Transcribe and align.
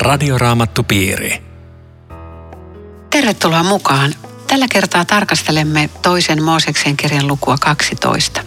Radioraamattupiiri. 0.00 1.42
Tervetuloa 3.10 3.62
mukaan. 3.62 4.14
Tällä 4.46 4.66
kertaa 4.72 5.04
tarkastelemme 5.04 5.90
toisen 6.02 6.42
Mooseksen 6.42 6.96
kirjan 6.96 7.26
lukua 7.26 7.56
12. 7.60 8.40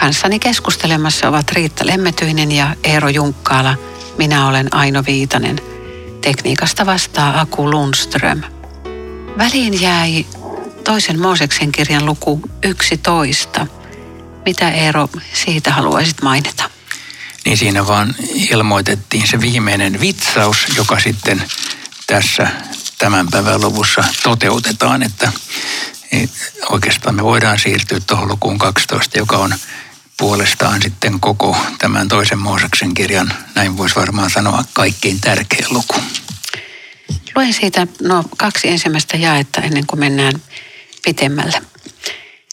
Kanssani 0.00 0.38
keskustelemassa 0.38 1.28
ovat 1.28 1.52
Riitta 1.52 1.86
Lemmetyinen 1.86 2.52
ja 2.52 2.74
Eero 2.84 3.08
Junkkaala. 3.08 3.74
Minä 4.18 4.48
olen 4.48 4.74
Aino 4.74 5.02
Viitanen. 5.06 5.60
Tekniikasta 6.20 6.86
vastaa 6.86 7.40
Aku 7.40 7.70
Lundström. 7.70 8.42
Väliin 9.38 9.80
jäi 9.82 10.26
toisen 10.84 11.20
Mooseksen 11.20 11.72
kirjan 11.72 12.06
luku 12.06 12.40
11. 12.64 13.66
Mitä 14.44 14.70
Eero 14.70 15.08
siitä 15.32 15.72
haluaisit 15.72 16.22
mainita? 16.22 16.77
Niin 17.48 17.58
siinä 17.58 17.86
vaan 17.86 18.14
ilmoitettiin 18.50 19.28
se 19.28 19.40
viimeinen 19.40 20.00
vitsaus, 20.00 20.56
joka 20.76 21.00
sitten 21.00 21.44
tässä 22.06 22.48
tämän 22.98 23.28
päivän 23.30 23.60
luvussa 23.60 24.04
toteutetaan, 24.22 25.02
että 25.02 25.32
oikeastaan 26.70 27.14
me 27.14 27.24
voidaan 27.24 27.58
siirtyä 27.58 28.00
tuohon 28.06 28.28
lukuun 28.28 28.58
12, 28.58 29.18
joka 29.18 29.36
on 29.36 29.54
puolestaan 30.18 30.82
sitten 30.82 31.20
koko 31.20 31.56
tämän 31.78 32.08
toisen 32.08 32.38
Mooseksen 32.38 32.94
kirjan, 32.94 33.32
näin 33.54 33.76
voisi 33.76 33.94
varmaan 33.94 34.30
sanoa, 34.30 34.64
kaikkein 34.72 35.20
tärkein 35.20 35.66
luku. 35.70 35.94
Luen 37.36 37.52
siitä 37.52 37.86
no, 38.02 38.24
kaksi 38.36 38.68
ensimmäistä 38.68 39.16
jaetta 39.16 39.60
ennen 39.60 39.86
kuin 39.86 40.00
mennään 40.00 40.42
pitemmälle. 41.04 41.62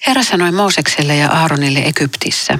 Herra 0.07 0.23
sanoi 0.23 0.51
Moosekselle 0.51 1.15
ja 1.15 1.31
Aaronille 1.31 1.79
Egyptissä, 1.79 2.59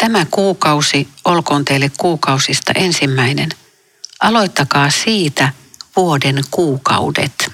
tämä 0.00 0.26
kuukausi 0.30 1.08
olkoon 1.24 1.64
teille 1.64 1.90
kuukausista 1.98 2.72
ensimmäinen. 2.74 3.48
Aloittakaa 4.20 4.90
siitä 4.90 5.52
vuoden 5.96 6.44
kuukaudet. 6.50 7.50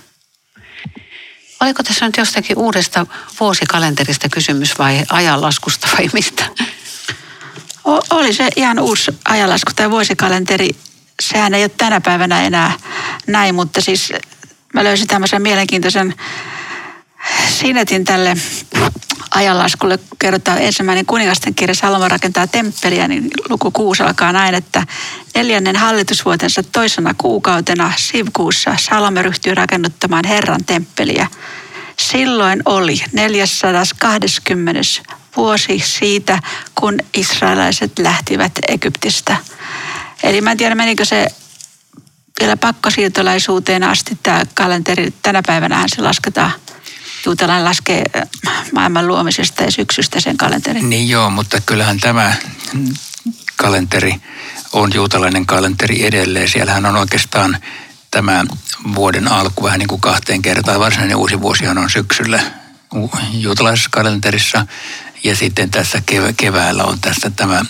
Oliko 1.61 1.83
tässä 1.83 2.07
nyt 2.07 2.17
jostakin 2.17 2.59
uudesta 2.59 3.07
vuosikalenterista 3.41 4.29
kysymys 4.29 4.79
vai 4.79 5.03
ajanlaskusta 5.09 5.89
vai 5.99 6.09
mistä? 6.13 6.45
O- 7.85 8.03
oli 8.11 8.33
se 8.33 8.49
ihan 8.57 8.79
uusi 8.79 9.11
ajanlasku 9.25 9.73
tai 9.77 9.91
vuosikalenteri. 9.91 10.71
Sehän 11.23 11.55
ei 11.55 11.63
ole 11.63 11.71
tänä 11.77 12.01
päivänä 12.01 12.43
enää 12.43 12.73
näin, 13.27 13.55
mutta 13.55 13.81
siis 13.81 14.13
mä 14.75 14.85
löysin 14.85 15.07
tämmöisen 15.07 15.43
mielenkiintoisen 15.43 16.15
sinetin 17.49 18.05
tälle 18.05 18.37
ajanlaskulle. 19.31 19.99
Kerrotaan 20.19 20.59
ensimmäinen 20.59 21.07
kuningasten 21.07 21.55
kirja 21.55 21.75
Salomo 21.75 22.09
rakentaa 22.09 22.47
temppeliä, 22.47 23.09
niin 23.09 23.31
luku 23.49 23.71
6 23.71 24.03
alkaa 24.03 24.33
näin, 24.33 24.55
että 24.55 24.87
neljännen 25.35 25.77
hallitusvuotensa 25.77 26.63
toisena 26.63 27.15
kuukautena 27.19 27.93
Sivkuussa 27.97 28.77
Salomo 28.81 29.23
ryhtyy 29.23 29.55
rakennuttamaan 29.55 30.27
Herran 30.27 30.65
temppeliä. 30.65 31.27
Silloin 31.97 32.63
oli 32.65 33.01
420 33.13 34.81
vuosi 35.37 35.83
siitä, 35.85 36.39
kun 36.75 36.99
israelaiset 37.15 37.99
lähtivät 37.99 38.53
Egyptistä. 38.69 39.37
Eli 40.23 40.41
mä 40.41 40.51
en 40.51 40.57
tiedä, 40.57 40.75
menikö 40.75 41.05
se 41.05 41.27
vielä 42.41 42.57
pakkosiirtolaisuuteen 42.57 43.83
asti 43.83 44.19
tämä 44.23 44.43
kalenteri. 44.55 45.13
Tänä 45.23 45.43
päivänä 45.47 45.85
se 45.87 46.03
lasketaan 46.03 46.53
juutalainen 47.27 47.65
laskee 47.65 48.05
maailman 48.73 49.09
luomisesta 49.09 49.63
ja 49.63 49.71
syksystä 49.71 50.21
sen 50.21 50.37
kalenterin. 50.37 50.91
Niin 50.91 51.09
joo, 51.09 51.31
mutta 51.31 51.61
kyllähän 51.61 52.01
tämä 52.01 52.33
kalenteri 53.57 54.15
on 54.73 54.91
juutalainen 54.95 55.47
kalenteri 55.47 56.07
edelleen. 56.07 56.49
Siellähän 56.49 56.87
on 56.87 56.97
oikeastaan 56.97 57.59
tämä 58.11 58.45
vuoden 58.95 59.29
alku 59.29 59.63
vähän 59.63 59.79
niin 59.79 59.89
kuin 59.89 60.01
kahteen 60.01 60.43
kertaan. 60.43 60.81
Varsinainen 60.81 61.17
uusi 61.17 61.41
vuosihan 61.41 61.79
on 61.79 61.91
syksyllä 61.91 62.41
juutalaisessa 63.33 63.91
kalenterissa. 63.91 64.67
Ja 65.25 65.37
sitten 65.37 65.71
tässä 65.71 66.03
keväällä 66.37 66.85
on 66.85 67.01
tässä 67.01 67.31
tämä 67.31 67.65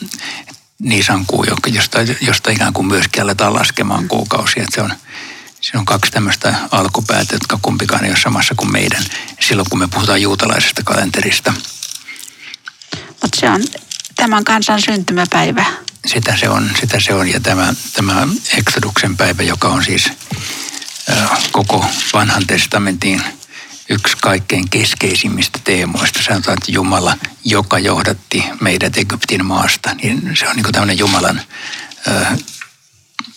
Niisan 0.79 1.27
kuu, 1.27 1.47
josta, 1.67 1.99
josta 2.21 2.51
ikään 2.51 2.73
kuin 2.73 2.87
myöskin 2.87 3.23
aletaan 3.23 3.55
laskemaan 3.55 4.09
kuukausia. 4.09 4.63
Että 4.63 4.75
se 4.75 4.83
on 4.83 4.93
Siinä 5.61 5.81
on 5.81 5.87
kaksi 5.87 6.11
tämmöistä 6.11 6.55
alkupäätä, 6.71 7.35
jotka 7.35 7.59
kumpikaan 7.63 8.05
ei 8.05 8.11
ole 8.11 8.19
samassa 8.19 8.55
kuin 8.57 8.73
meidän 8.73 9.05
silloin, 9.41 9.71
kun 9.71 9.79
me 9.79 9.89
puhutaan 9.89 10.23
juutalaisesta 10.23 10.83
kalenterista. 10.85 11.55
Mutta 13.23 13.41
se 13.41 13.51
on 13.51 13.65
tämän 14.17 14.45
kansan 14.45 14.83
syntymäpäivä. 14.83 15.65
Sitä 16.07 16.37
se 16.37 16.49
on, 16.49 16.71
sitä 16.81 17.01
se 17.01 17.15
on. 17.15 17.29
Ja 17.29 17.41
tämä, 17.41 17.75
tämä 17.93 18.29
Exoduksen 18.59 19.17
päivä, 19.17 19.43
joka 19.43 19.69
on 19.69 19.85
siis 19.85 20.11
koko 21.53 21.87
vanhan 22.13 22.47
testamentin 22.47 23.23
yksi 23.89 24.17
kaikkein 24.23 24.71
keskeisimmistä 24.71 25.59
teemoista. 25.65 26.23
Sanotaan, 26.23 26.59
että 26.59 26.73
Jumala, 26.73 27.17
joka 27.45 27.79
johdatti 27.79 28.45
meidät 28.61 28.99
Egyptin 28.99 29.47
maasta, 29.47 29.95
niin 29.95 30.37
se 30.39 30.49
on 30.49 30.57
niin 30.57 30.73
tämmöinen 30.73 30.99
Jumalan 30.99 31.41
äh, 32.09 32.39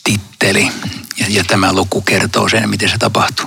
titteli. 0.04 0.72
Ja, 1.20 1.26
ja 1.30 1.44
tämä 1.44 1.74
luku 1.74 2.02
kertoo 2.02 2.50
sen, 2.50 2.70
miten 2.70 2.90
se 2.90 2.98
tapahtuu. 2.98 3.46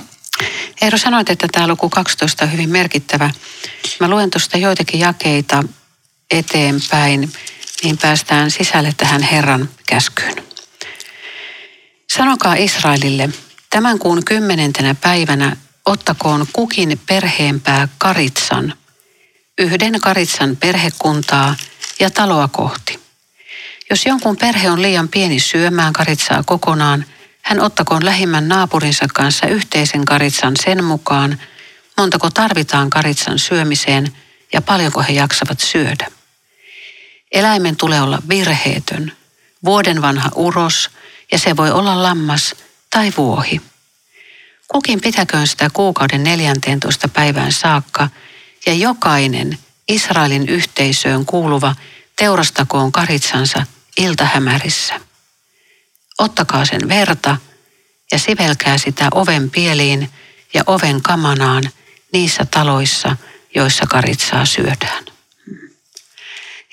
Eero, 0.81 0.97
sanoit, 0.97 1.29
että 1.29 1.47
tämä 1.51 1.67
luku 1.67 1.89
12 1.89 2.45
on 2.45 2.51
hyvin 2.51 2.69
merkittävä. 2.69 3.31
Mä 3.99 4.09
luen 4.09 4.29
tuosta 4.29 4.57
joitakin 4.57 4.99
jakeita 4.99 5.63
eteenpäin, 6.31 7.33
niin 7.83 7.97
päästään 7.97 8.51
sisälle 8.51 8.93
tähän 8.97 9.21
Herran 9.21 9.69
käskyyn. 9.87 10.35
Sanokaa 12.13 12.55
Israelille, 12.55 13.29
tämän 13.69 13.99
kuun 13.99 14.25
kymmenentenä 14.25 14.95
päivänä 14.95 15.57
ottakoon 15.85 16.47
kukin 16.53 17.01
perheenpää 17.07 17.87
karitsan, 17.97 18.73
yhden 19.57 20.01
karitsan 20.01 20.57
perhekuntaa 20.57 21.55
ja 21.99 22.09
taloa 22.09 22.47
kohti. 22.47 22.99
Jos 23.89 24.05
jonkun 24.05 24.37
perhe 24.37 24.69
on 24.69 24.81
liian 24.81 25.09
pieni 25.09 25.39
syömään 25.39 25.93
karitsaa 25.93 26.43
kokonaan, 26.43 27.05
hän 27.43 27.59
ottakoon 27.59 28.05
lähimmän 28.05 28.47
naapurinsa 28.47 29.05
kanssa 29.13 29.47
yhteisen 29.47 30.05
karitsan 30.05 30.53
sen 30.63 30.83
mukaan, 30.83 31.41
montako 31.97 32.29
tarvitaan 32.29 32.89
karitsan 32.89 33.39
syömiseen 33.39 34.15
ja 34.53 34.61
paljonko 34.61 35.01
he 35.01 35.13
jaksavat 35.13 35.59
syödä. 35.59 36.07
Eläimen 37.31 37.75
tulee 37.75 38.01
olla 38.01 38.21
virheetön, 38.29 39.11
vuoden 39.65 40.01
vanha 40.01 40.29
uros 40.35 40.89
ja 41.31 41.37
se 41.39 41.57
voi 41.57 41.71
olla 41.71 42.03
lammas 42.03 42.55
tai 42.89 43.13
vuohi. 43.17 43.61
Kukin 44.67 45.01
pitäköön 45.01 45.47
sitä 45.47 45.69
kuukauden 45.73 46.23
14 46.23 47.07
päivään 47.07 47.51
saakka 47.51 48.09
ja 48.65 48.73
jokainen 48.73 49.57
Israelin 49.87 50.49
yhteisöön 50.49 51.25
kuuluva 51.25 51.75
teurastakoon 52.15 52.91
karitsansa 52.91 53.65
iltahämärissä. 53.97 55.12
Ottakaa 56.19 56.65
sen 56.65 56.89
verta 56.89 57.37
ja 58.11 58.19
sivelkää 58.19 58.77
sitä 58.77 59.07
oven 59.15 59.49
pieliin 59.49 60.09
ja 60.53 60.63
oven 60.67 61.01
kamanaan 61.01 61.63
niissä 62.13 62.45
taloissa, 62.45 63.17
joissa 63.55 63.85
karitsaa 63.87 64.45
syödään. 64.45 65.05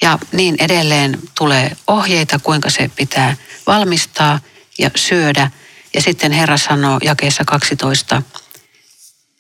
Ja 0.03 0.19
niin 0.33 0.57
edelleen 0.59 1.19
tulee 1.39 1.77
ohjeita, 1.87 2.39
kuinka 2.39 2.71
se 2.71 2.91
pitää 2.97 3.37
valmistaa 3.67 4.41
ja 4.79 4.91
syödä. 4.97 5.51
Ja 5.95 6.03
sitten 6.03 6.33
Herra 6.33 6.57
sanoo 6.57 6.99
jakeessa 7.05 7.45
12, 7.45 8.23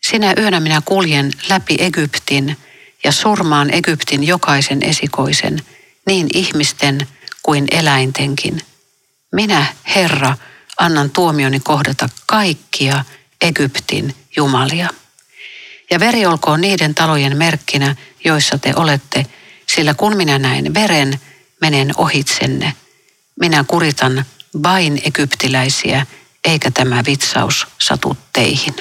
sinä 0.03 0.35
yönä 0.39 0.61
minä 0.61 0.83
kuljen 0.85 1.31
läpi 1.49 1.77
Egyptin 1.79 2.57
ja 3.05 3.13
surmaan 3.13 3.75
Egyptin 3.75 4.25
jokaisen 4.25 4.83
esikoisen, 4.83 5.63
niin 6.07 6.27
ihmisten 6.35 7.09
kuin 7.43 7.67
eläintenkin. 7.71 8.61
Minä, 9.33 9.67
Herra, 9.95 10.37
annan 10.79 11.11
tuomioni 11.11 11.61
kohdata 11.61 12.09
kaikkia 12.27 13.05
Egyptin 13.41 14.15
jumalia. 14.37 14.89
Ja 15.91 16.01
veri 16.01 16.27
olkoon 16.27 16.61
niiden 16.61 16.95
talojen 16.95 17.37
merkkinä, 17.37 17.97
joissa 18.25 18.59
te 18.59 18.73
olette, 18.77 19.27
sillä 19.67 19.95
kun 19.95 20.17
minä 20.17 20.39
näen 20.39 20.75
veren, 20.75 21.21
menen 21.61 21.93
ohitsenne. 21.97 22.75
Minä 23.41 23.65
kuritan 23.69 24.25
vain 24.63 25.03
egyptiläisiä, 25.05 26.07
eikä 26.45 26.71
tämä 26.71 27.03
vitsaus 27.07 27.67
satu 27.79 28.17
teihin. 28.33 28.75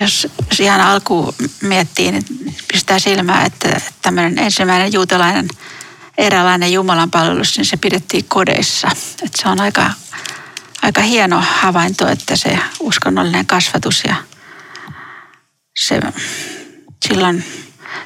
Jos 0.00 0.26
ihan 0.60 0.80
alku 0.80 1.34
miettii, 1.60 2.12
niin 2.12 2.24
pistää 2.72 2.98
silmää, 2.98 3.44
että 3.44 3.80
tämmöinen 4.02 4.38
ensimmäinen 4.38 4.92
juutalainen 4.92 5.48
eräänlainen 6.18 6.72
Jumalan 6.72 7.10
palvelus, 7.10 7.56
niin 7.56 7.66
se 7.66 7.76
pidettiin 7.76 8.24
kodeissa. 8.24 8.88
Että 9.22 9.42
se 9.42 9.48
on 9.48 9.60
aika, 9.60 9.90
aika 10.82 11.00
hieno 11.00 11.42
havainto, 11.46 12.08
että 12.08 12.36
se 12.36 12.58
uskonnollinen 12.80 13.46
kasvatus 13.46 14.02
ja 14.04 14.16
se 15.78 16.00
silloin 17.08 17.44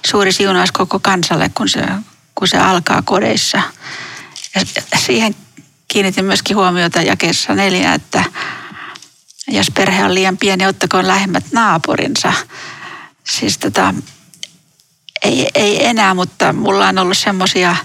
suuri 0.07 0.33
siunaus 0.33 0.73
koko 0.73 0.99
kansalle, 0.99 1.51
kun 1.55 1.69
se, 1.69 1.85
kun 2.35 2.49
se 2.49 2.59
alkaa 2.59 3.03
kodeissa. 3.03 3.63
Ja 4.55 4.83
siihen 4.99 5.35
kiinnitin 5.89 6.25
myöskin 6.25 6.57
huomiota 6.57 7.03
jakeessa 7.03 7.55
neljä, 7.55 7.95
että 7.95 8.25
jos 9.49 9.71
perhe 9.71 10.05
on 10.05 10.15
liian 10.15 10.37
pieni, 10.37 10.67
ottakoon 10.67 11.07
lähemmät 11.07 11.45
naapurinsa. 11.53 12.33
Siis 13.31 13.59
tota, 13.59 13.95
ei, 15.23 15.49
ei 15.55 15.87
enää, 15.87 16.15
mutta 16.15 16.53
mulla 16.53 16.89
on 16.89 16.99
ollut 16.99 17.19
semmoisia 17.19 17.77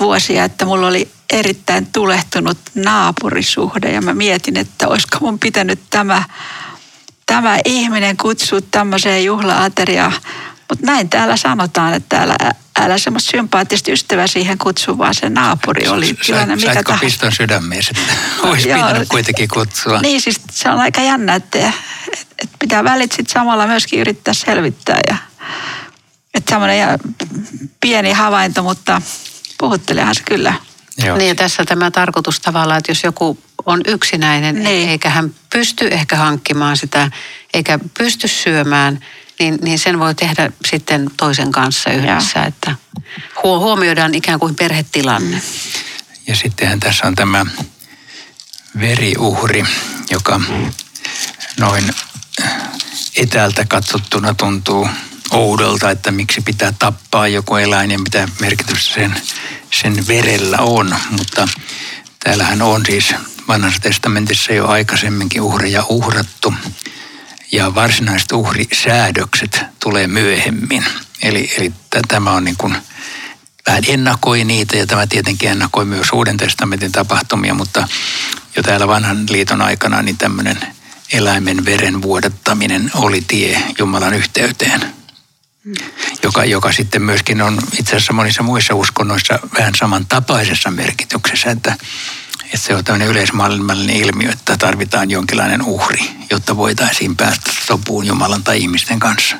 vuosia, 0.00 0.44
että 0.44 0.64
mulla 0.64 0.86
oli 0.86 1.08
erittäin 1.30 1.86
tulehtunut 1.86 2.58
naapurisuhde 2.74 3.92
ja 3.92 4.02
mä 4.02 4.14
mietin, 4.14 4.56
että 4.56 4.88
olisiko 4.88 5.18
mun 5.20 5.38
pitänyt 5.38 5.80
tämä, 5.90 6.22
tämä 7.26 7.58
ihminen 7.64 8.16
kutsua 8.16 8.60
tämmöiseen 8.60 9.24
juhlaateriaan. 9.24 10.12
Mutta 10.68 10.86
näin 10.86 11.10
täällä 11.10 11.36
sanotaan, 11.36 11.94
että 11.94 12.22
älä, 12.22 12.36
älä 12.80 12.98
semmoista 12.98 13.30
sympaattista 13.30 13.92
ystävää 13.92 14.26
siihen 14.26 14.58
kutsu, 14.58 14.98
vaan 14.98 15.14
se 15.14 15.28
naapuri 15.28 15.88
oli 15.88 16.14
tilanne 16.26 16.56
mikä 16.56 16.82
tahansa. 16.82 17.04
piston 17.04 17.32
sydämeessä, 17.32 17.92
että 18.00 18.14
olisi 18.48 18.68
pitänyt 18.68 19.08
kuitenkin 19.08 19.48
kutsua? 19.48 20.00
Niin, 20.00 20.20
siis 20.20 20.40
se 20.50 20.70
on 20.70 20.78
aika 20.78 21.00
jännä, 21.00 21.34
että, 21.34 21.72
että 22.38 22.56
pitää 22.58 22.84
välit 22.84 23.12
sitten 23.12 23.32
samalla 23.32 23.66
myöskin 23.66 24.00
yrittää 24.00 24.34
selvittää. 24.34 24.98
Ja, 25.08 25.16
että 26.34 26.50
semmoinen 26.50 26.98
pieni 27.80 28.12
havainto, 28.12 28.62
mutta 28.62 29.02
puhuttelehan 29.58 30.14
se 30.14 30.22
kyllä. 30.22 30.54
Joo. 31.04 31.16
Niin 31.16 31.28
ja 31.28 31.34
tässä 31.34 31.64
tämä 31.64 31.90
tarkoitus 31.90 32.40
tavallaan, 32.40 32.78
että 32.78 32.90
jos 32.90 33.04
joku 33.04 33.38
on 33.66 33.80
yksinäinen, 33.86 34.54
niin. 34.54 34.88
eikä 34.88 35.10
hän 35.10 35.34
pysty 35.50 35.88
ehkä 35.88 36.16
hankkimaan 36.16 36.76
sitä, 36.76 37.10
eikä 37.54 37.78
pysty 37.98 38.28
syömään, 38.28 39.04
niin, 39.38 39.58
niin 39.62 39.78
sen 39.78 39.98
voi 39.98 40.14
tehdä 40.14 40.52
sitten 40.64 41.10
toisen 41.16 41.52
kanssa 41.52 41.90
yhdessä, 41.90 42.40
ja. 42.40 42.46
että 42.46 42.74
huomioidaan 43.42 44.14
ikään 44.14 44.40
kuin 44.40 44.54
perhetilanne. 44.54 45.42
Ja 46.26 46.36
sittenhän 46.36 46.80
tässä 46.80 47.06
on 47.06 47.14
tämä 47.14 47.46
veriuhri, 48.80 49.64
joka 50.10 50.40
noin 51.60 51.94
etäältä 53.16 53.64
katsottuna 53.68 54.34
tuntuu 54.34 54.88
oudolta, 55.34 55.90
että 55.90 56.10
miksi 56.10 56.40
pitää 56.40 56.72
tappaa 56.78 57.28
joku 57.28 57.56
eläin 57.56 57.90
ja 57.90 57.98
mitä 57.98 58.28
merkitystä 58.40 58.94
sen, 58.94 59.14
sen 59.70 60.06
verellä 60.08 60.58
on. 60.58 60.96
Mutta 61.10 61.48
täällähän 62.24 62.62
on 62.62 62.86
siis 62.86 63.14
vanhassa 63.48 63.80
testamentissa 63.80 64.52
jo 64.52 64.66
aikaisemminkin 64.68 65.42
uhreja 65.42 65.84
uhrattu 65.88 66.54
ja 67.52 67.74
varsinaiset 67.74 68.32
uhrisäädökset 68.32 69.60
tulee 69.80 70.06
myöhemmin. 70.06 70.84
Eli, 71.22 71.50
eli 71.56 71.72
tämä 72.08 72.30
on 72.30 72.44
niin 72.44 72.56
kuin, 72.58 72.76
vähän 73.66 73.82
ennakoi 73.88 74.44
niitä 74.44 74.76
ja 74.76 74.86
tämä 74.86 75.06
tietenkin 75.06 75.50
ennakoi 75.50 75.84
myös 75.84 76.12
Uuden 76.12 76.36
testamentin 76.36 76.92
tapahtumia, 76.92 77.54
mutta 77.54 77.88
jo 78.56 78.62
täällä 78.62 78.88
vanhan 78.88 79.26
liiton 79.30 79.62
aikana 79.62 80.02
niin 80.02 80.18
tämmöinen 80.18 80.58
eläimen 81.12 81.64
veren 81.64 82.02
vuodattaminen 82.02 82.90
oli 82.94 83.20
tie 83.20 83.62
Jumalan 83.78 84.14
yhteyteen. 84.14 85.03
Joka, 86.22 86.44
joka 86.44 86.72
sitten 86.72 87.02
myöskin 87.02 87.42
on 87.42 87.58
itse 87.78 87.96
asiassa 87.96 88.12
monissa 88.12 88.42
muissa 88.42 88.74
uskonnoissa 88.74 89.38
vähän 89.58 89.74
samantapaisessa 89.74 90.70
merkityksessä, 90.70 91.50
että 91.50 91.76
että 92.44 92.66
se 92.66 92.74
on 92.74 92.84
tämmöinen 92.84 93.08
yleismaailmallinen 93.08 93.96
ilmiö, 93.96 94.30
että 94.30 94.56
tarvitaan 94.56 95.10
jonkinlainen 95.10 95.62
uhri, 95.62 96.10
jotta 96.30 96.56
voitaisiin 96.56 97.16
päästä 97.16 97.52
sopuun 97.66 98.06
Jumalan 98.06 98.44
tai 98.44 98.58
ihmisten 98.58 99.00
kanssa. 99.00 99.36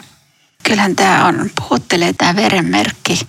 Kyllähän 0.63 0.97
tämä 0.97 1.27
on, 1.27 1.51
puhuttelee 1.61 2.13
tämä 2.13 2.37
verenmerkki. 2.37 3.21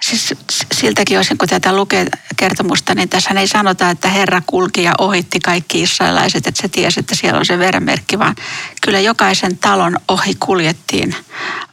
Siis 0.00 0.34
siltäkin 0.72 1.18
osin, 1.18 1.38
kun 1.38 1.48
tätä 1.48 1.76
lukee 1.76 2.06
kertomusta, 2.36 2.94
niin 2.94 3.08
tässä 3.08 3.30
ei 3.30 3.48
sanota, 3.48 3.90
että 3.90 4.08
Herra 4.08 4.42
kulki 4.46 4.82
ja 4.82 4.92
ohitti 4.98 5.40
kaikki 5.40 5.82
israelaiset, 5.82 6.46
että 6.46 6.62
se 6.62 6.68
tiesi, 6.68 7.00
että 7.00 7.14
siellä 7.14 7.38
on 7.38 7.46
se 7.46 7.58
verenmerkki, 7.58 8.18
vaan 8.18 8.34
kyllä 8.80 9.00
jokaisen 9.00 9.58
talon 9.58 9.96
ohi 10.08 10.34
kuljettiin 10.34 11.16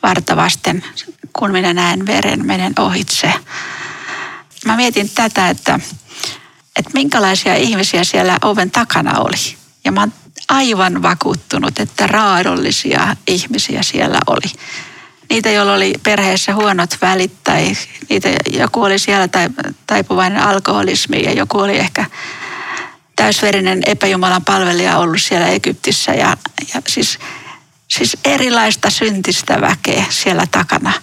vartavasten, 0.03 0.83
kun 1.33 1.51
minä 1.51 1.73
näen 1.73 2.05
veren, 2.05 2.45
menen 2.45 2.73
ohitse. 2.79 3.33
Mä 4.65 4.75
mietin 4.75 5.09
tätä, 5.09 5.49
että 5.49 5.79
että 6.75 6.91
minkälaisia 6.93 7.55
ihmisiä 7.55 8.03
siellä 8.03 8.37
oven 8.41 8.71
takana 8.71 9.19
oli. 9.19 9.57
Ja 9.85 9.91
mä 9.91 9.99
oon 9.99 10.13
aivan 10.49 11.01
vakuuttunut, 11.01 11.79
että 11.79 12.07
raadollisia 12.07 13.15
ihmisiä 13.27 13.83
siellä 13.83 14.19
oli. 14.27 14.51
Niitä, 15.29 15.49
joilla 15.49 15.73
oli 15.73 15.93
perheessä 16.03 16.55
huonot 16.55 16.97
välit 17.01 17.43
tai 17.43 17.73
niitä, 18.09 18.29
joku 18.47 18.83
oli 18.83 18.99
siellä 18.99 19.27
taipuvainen 19.87 20.43
alkoholismi 20.43 21.23
ja 21.23 21.31
joku 21.31 21.57
oli 21.57 21.77
ehkä 21.77 22.05
täysverinen 23.15 23.81
epäjumalan 23.85 24.45
palvelija 24.45 24.97
ollut 24.97 25.21
siellä 25.21 25.47
Egyptissä 25.47 26.11
ja, 26.11 26.37
ja 26.73 26.81
siis, 26.87 27.19
siis 27.89 28.17
erilaista 28.25 28.89
syntistä 28.89 29.61
väkeä 29.61 30.05
siellä 30.09 30.43
takana. 30.51 30.93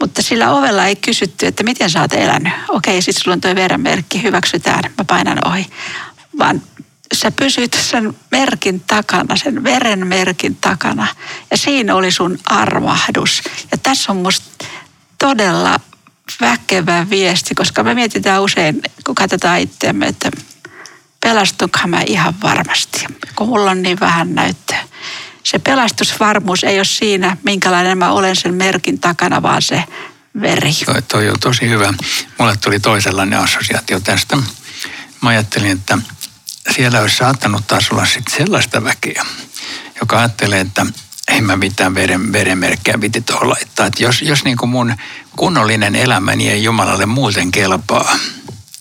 Mutta 0.00 0.22
sillä 0.22 0.50
ovella 0.50 0.86
ei 0.86 0.96
kysytty, 0.96 1.46
että 1.46 1.62
miten 1.62 1.90
sä 1.90 2.00
oot 2.00 2.12
elänyt. 2.12 2.52
Okei, 2.68 3.02
sitten 3.02 3.24
sulla 3.24 3.34
on 3.34 3.40
tuo 3.40 3.54
verenmerkki, 3.54 4.22
hyväksytään, 4.22 4.84
mä 4.98 5.04
painan 5.04 5.48
ohi. 5.48 5.66
Vaan 6.38 6.62
sä 7.14 7.30
pysyt 7.30 7.78
sen 7.90 8.16
merkin 8.30 8.80
takana, 8.80 9.36
sen 9.36 9.64
veren 9.64 10.06
merkin 10.06 10.56
takana. 10.56 11.06
Ja 11.50 11.56
siinä 11.56 11.94
oli 11.94 12.10
sun 12.10 12.38
armahdus. 12.46 13.42
Ja 13.70 13.78
tässä 13.78 14.12
on 14.12 14.18
musta 14.18 14.64
todella 15.18 15.80
väkevä 16.40 17.06
viesti, 17.10 17.54
koska 17.54 17.82
me 17.82 17.94
mietitään 17.94 18.42
usein, 18.42 18.82
kun 19.06 19.14
katsotaan 19.14 19.60
itseämme, 19.60 20.06
että 20.06 20.30
pelastunkohan 21.20 21.90
mä 21.90 22.02
ihan 22.06 22.34
varmasti, 22.42 23.06
kun 23.36 23.48
mulla 23.48 23.70
on 23.70 23.82
niin 23.82 24.00
vähän 24.00 24.34
näyttöä 24.34 24.67
se 25.50 25.58
pelastusvarmuus 25.58 26.64
ei 26.64 26.78
ole 26.78 26.84
siinä, 26.84 27.36
minkälainen 27.42 27.98
mä 27.98 28.12
olen 28.12 28.36
sen 28.36 28.54
merkin 28.54 28.98
takana, 28.98 29.42
vaan 29.42 29.62
se 29.62 29.84
veri. 30.40 30.72
Toi, 30.86 31.02
toi 31.02 31.30
on 31.30 31.40
tosi 31.40 31.68
hyvä. 31.68 31.94
Mulle 32.38 32.56
tuli 32.56 32.80
toisenlainen 32.80 33.38
assosiaatio 33.38 34.00
tästä. 34.00 34.36
Mä 35.22 35.28
ajattelin, 35.28 35.70
että 35.70 35.98
siellä 36.74 37.00
olisi 37.00 37.16
saattanut 37.16 37.66
taas 37.66 37.90
olla 37.90 38.06
sit 38.06 38.24
sellaista 38.36 38.84
väkeä, 38.84 39.26
joka 40.00 40.18
ajattelee, 40.18 40.60
että 40.60 40.86
ei 41.28 41.40
mä 41.40 41.56
mitään 41.56 41.94
veren, 41.94 42.32
verenmerkkejä 42.32 42.98
piti 42.98 43.20
tuohon 43.20 43.48
laittaa. 43.48 43.86
Että 43.86 44.02
jos, 44.02 44.22
jos 44.22 44.44
niin 44.44 44.56
kuin 44.56 44.70
mun 44.70 44.94
kunnollinen 45.36 45.94
elämäni 45.94 46.48
ei 46.48 46.64
Jumalalle 46.64 47.06
muuten 47.06 47.50
kelpaa, 47.50 48.18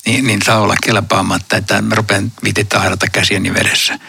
niin, 0.06 0.27
niin 0.27 0.41
saa 0.41 0.60
olla 0.60 0.75
kelpaamatta, 0.84 1.58
että 1.58 1.82
mä 1.82 1.96
rupean 1.96 2.32
viti 2.44 2.63
tahdata 2.63 3.08
käsieni 3.12 3.53
veressä 3.53 4.00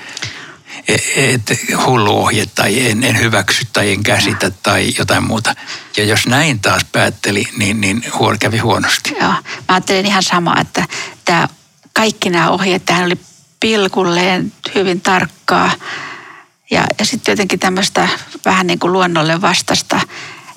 että 1.17 1.55
hullu 1.87 2.19
ohje 2.19 2.47
tai 2.55 2.91
en, 2.91 3.05
en 3.05 3.21
hyväksy 3.21 3.67
tai 3.73 3.93
en 3.93 4.03
käsitä 4.03 4.51
tai 4.51 4.93
jotain 4.99 5.25
muuta. 5.25 5.55
Ja 5.97 6.05
jos 6.05 6.27
näin 6.27 6.61
taas 6.61 6.85
päätteli, 6.93 7.45
niin, 7.57 7.81
niin 7.81 8.05
huon, 8.19 8.39
kävi 8.39 8.59
huonosti. 8.59 9.11
Joo, 9.21 9.31
mä 9.31 9.41
ajattelin 9.69 10.07
ihan 10.07 10.23
samaa, 10.23 10.61
että 10.61 10.85
tämä, 11.25 11.49
kaikki 11.93 12.31
nämä 12.31 12.51
ohjeet, 12.51 12.85
tähän 12.85 13.05
oli 13.05 13.19
pilkulleen 13.61 14.53
hyvin 14.75 15.01
tarkkaa. 15.01 15.73
Ja, 16.71 16.85
ja 16.99 17.05
sitten 17.05 17.33
jotenkin 17.33 17.59
tämmöistä 17.59 18.09
vähän 18.45 18.67
niin 18.67 18.79
kuin 18.79 18.93
luonnolle 18.93 19.41
vastasta, 19.41 20.01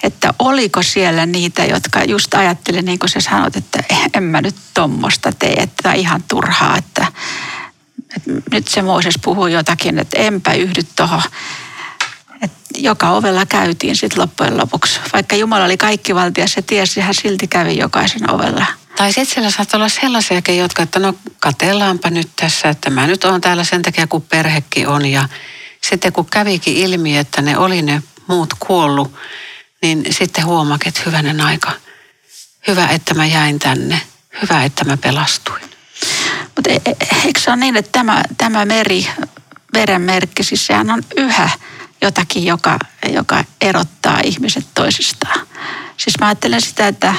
että 0.03 0.33
oliko 0.39 0.83
siellä 0.83 1.25
niitä, 1.25 1.65
jotka 1.65 2.03
just 2.03 2.33
ajattelivat, 2.33 2.85
niin 2.85 2.99
kuin 2.99 3.09
sä 3.09 3.19
sanot, 3.19 3.55
että 3.55 3.83
en 4.13 4.23
mä 4.23 4.41
nyt 4.41 4.55
tuommoista 4.73 5.31
tee, 5.39 5.53
että 5.53 5.93
ihan 5.93 6.23
turhaa, 6.27 6.77
että 6.77 7.07
nyt 8.51 8.67
se 8.67 8.81
Mooses 8.81 9.19
puhui 9.23 9.53
jotakin, 9.53 9.99
että 9.99 10.17
enpä 10.19 10.53
yhdy 10.53 10.81
tuohon. 10.95 11.21
joka 12.77 13.09
ovella 13.09 13.45
käytiin 13.45 13.95
sitten 13.95 14.21
loppujen 14.21 14.57
lopuksi. 14.57 14.99
Vaikka 15.13 15.35
Jumala 15.35 15.65
oli 15.65 15.77
kaikki 15.77 16.15
valtia, 16.15 16.47
se 16.47 16.61
tiesi, 16.61 16.99
hän 16.99 17.13
silti 17.13 17.47
kävi 17.47 17.77
jokaisen 17.77 18.31
ovella. 18.31 18.65
Tai 18.95 19.13
sitten 19.13 19.33
siellä 19.33 19.51
saattaa 19.51 19.77
olla 19.77 19.89
sellaisiakin, 19.89 20.57
jotka, 20.57 20.83
että 20.83 20.99
no 20.99 21.13
katellaanpa 21.39 22.09
nyt 22.09 22.29
tässä, 22.35 22.69
että 22.69 22.89
mä 22.89 23.07
nyt 23.07 23.23
oon 23.23 23.41
täällä 23.41 23.63
sen 23.63 23.81
takia, 23.81 24.07
kun 24.07 24.21
perhekin 24.21 24.87
on. 24.87 25.05
Ja 25.05 25.29
sitten 25.81 26.13
kun 26.13 26.25
kävikin 26.25 26.77
ilmi, 26.77 27.17
että 27.17 27.41
ne 27.41 27.57
oli 27.57 27.81
ne 27.81 28.03
muut 28.27 28.53
kuollut, 28.59 29.13
niin 29.81 30.05
sitten 30.09 30.45
huomakin, 30.45 30.87
että 30.87 31.01
hyvänen 31.05 31.41
aika. 31.41 31.71
Hyvä, 32.67 32.87
että 32.87 33.13
mä 33.13 33.25
jäin 33.25 33.59
tänne. 33.59 34.01
Hyvä, 34.41 34.63
että 34.63 34.85
mä 34.85 34.97
pelastuin. 34.97 35.70
Mutta 36.55 36.69
e, 36.69 36.75
e, 36.85 36.95
eikö 37.25 37.39
se 37.39 37.51
ole 37.51 37.57
niin, 37.57 37.77
että 37.77 37.91
tämä, 37.91 38.23
tämä 38.37 38.65
meri, 38.65 39.07
verenmerkki, 39.73 40.43
siis 40.43 40.67
sehän 40.67 40.91
on 40.91 41.03
yhä 41.17 41.49
jotakin, 42.01 42.45
joka, 42.45 42.79
joka 43.09 43.43
erottaa 43.61 44.19
ihmiset 44.23 44.65
toisistaan. 44.73 45.47
Siis 45.97 46.19
mä 46.19 46.27
ajattelen 46.27 46.61
sitä, 46.61 46.87
että, 46.87 47.15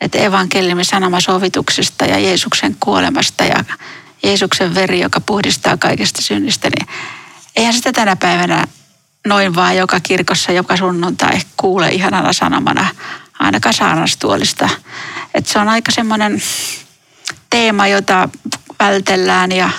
että 0.00 0.18
evankeliumin 0.18 0.84
sanoma 0.84 1.20
sovituksesta 1.20 2.04
ja 2.04 2.18
Jeesuksen 2.18 2.76
kuolemasta 2.80 3.44
ja 3.44 3.64
Jeesuksen 4.22 4.74
veri, 4.74 5.00
joka 5.00 5.20
puhdistaa 5.20 5.76
kaikesta 5.76 6.22
synnistä, 6.22 6.68
niin 6.68 6.88
eihän 7.56 7.74
sitä 7.74 7.92
tänä 7.92 8.16
päivänä 8.16 8.64
noin 9.26 9.54
vaan 9.54 9.76
joka 9.76 10.00
kirkossa 10.00 10.52
joka 10.52 10.76
sunnuntai 10.76 11.40
kuule 11.56 11.88
ihanana 11.88 12.32
sanomana 12.32 12.88
ainakaan 13.38 13.74
saanastuolista. 13.74 14.68
Että 15.34 15.52
se 15.52 15.58
on 15.58 15.68
aika 15.68 15.92
semmoinen 15.92 16.42
teema, 17.50 17.86
jota 17.86 18.28
vältellään 18.80 19.52
ja 19.52 19.70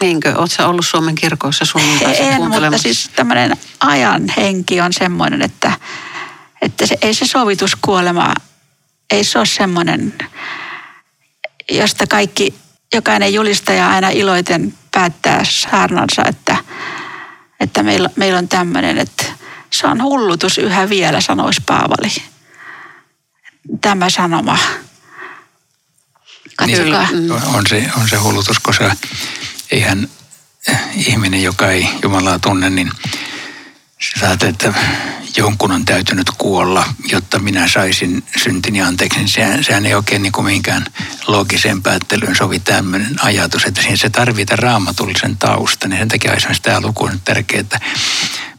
Niinkö? 0.00 0.34
Oletko 0.36 0.64
ollut 0.64 0.86
Suomen 0.86 1.14
kirkoissa 1.14 1.64
sunnuntaisin 1.64 2.26
en, 2.26 2.42
mutta 2.42 2.78
siis 2.78 3.10
tämmöinen 3.16 3.56
ajan 3.80 4.22
henki 4.36 4.80
on 4.80 4.92
semmoinen, 4.92 5.42
että, 5.42 5.72
että 6.62 6.86
se, 6.86 6.98
ei 7.02 7.14
se 7.14 7.26
sovituskuolema, 7.26 8.34
ei 9.10 9.24
se 9.24 9.38
ole 9.38 9.46
semmoinen, 9.46 10.14
josta 11.70 12.06
kaikki, 12.06 12.54
jokainen 12.94 13.34
julistaja 13.34 13.90
aina 13.90 14.08
iloiten 14.08 14.74
päättää 14.90 15.44
saarnansa, 15.44 16.22
että, 16.28 16.56
että 17.60 17.82
meillä, 17.82 18.10
meillä 18.16 18.38
on 18.38 18.48
tämmöinen, 18.48 18.98
että 18.98 19.24
se 19.70 19.86
on 19.86 20.02
hullutus 20.02 20.58
yhä 20.58 20.88
vielä, 20.88 21.20
sanoisi 21.20 21.62
Paavali. 21.66 22.12
Tämä 23.80 24.10
sanoma. 24.10 24.58
Katsokaa. 26.56 27.10
Niin, 27.10 27.32
on, 27.32 27.66
se, 27.68 27.90
on 27.96 28.08
se 28.08 28.16
hullutus, 28.16 28.58
koska 28.58 28.96
eihän 29.70 30.08
ihminen, 30.94 31.42
joka 31.42 31.70
ei 31.70 31.88
Jumalaa 32.02 32.38
tunne, 32.38 32.70
niin 32.70 32.90
sä 34.20 34.36
että 34.48 34.74
jonkun 35.36 35.72
on 35.72 35.84
täytynyt 35.84 36.30
kuolla, 36.38 36.84
jotta 37.12 37.38
minä 37.38 37.68
saisin 37.68 38.24
syntini 38.42 38.82
anteeksi. 38.82 39.18
Niin 39.18 39.28
sehän, 39.28 39.64
sehän 39.64 39.86
ei 39.86 39.94
oikein 39.94 40.22
niin 40.22 40.32
kuin 40.32 40.44
mihinkään 40.44 40.86
loogiseen 41.26 41.82
päättelyyn 41.82 42.36
sovi 42.36 42.58
tämmöinen 42.58 43.24
ajatus, 43.24 43.64
että 43.64 43.82
siihen 43.82 43.98
se 43.98 44.10
tarvitaan 44.10 44.58
raamatullisen 44.58 45.36
tausta. 45.36 45.88
Niin 45.88 45.98
sen 45.98 46.08
takia 46.08 46.32
esimerkiksi 46.32 46.62
tämä 46.62 46.80
luku 46.80 47.04
on 47.04 47.20
tärkeää, 47.24 47.60
että 47.60 47.80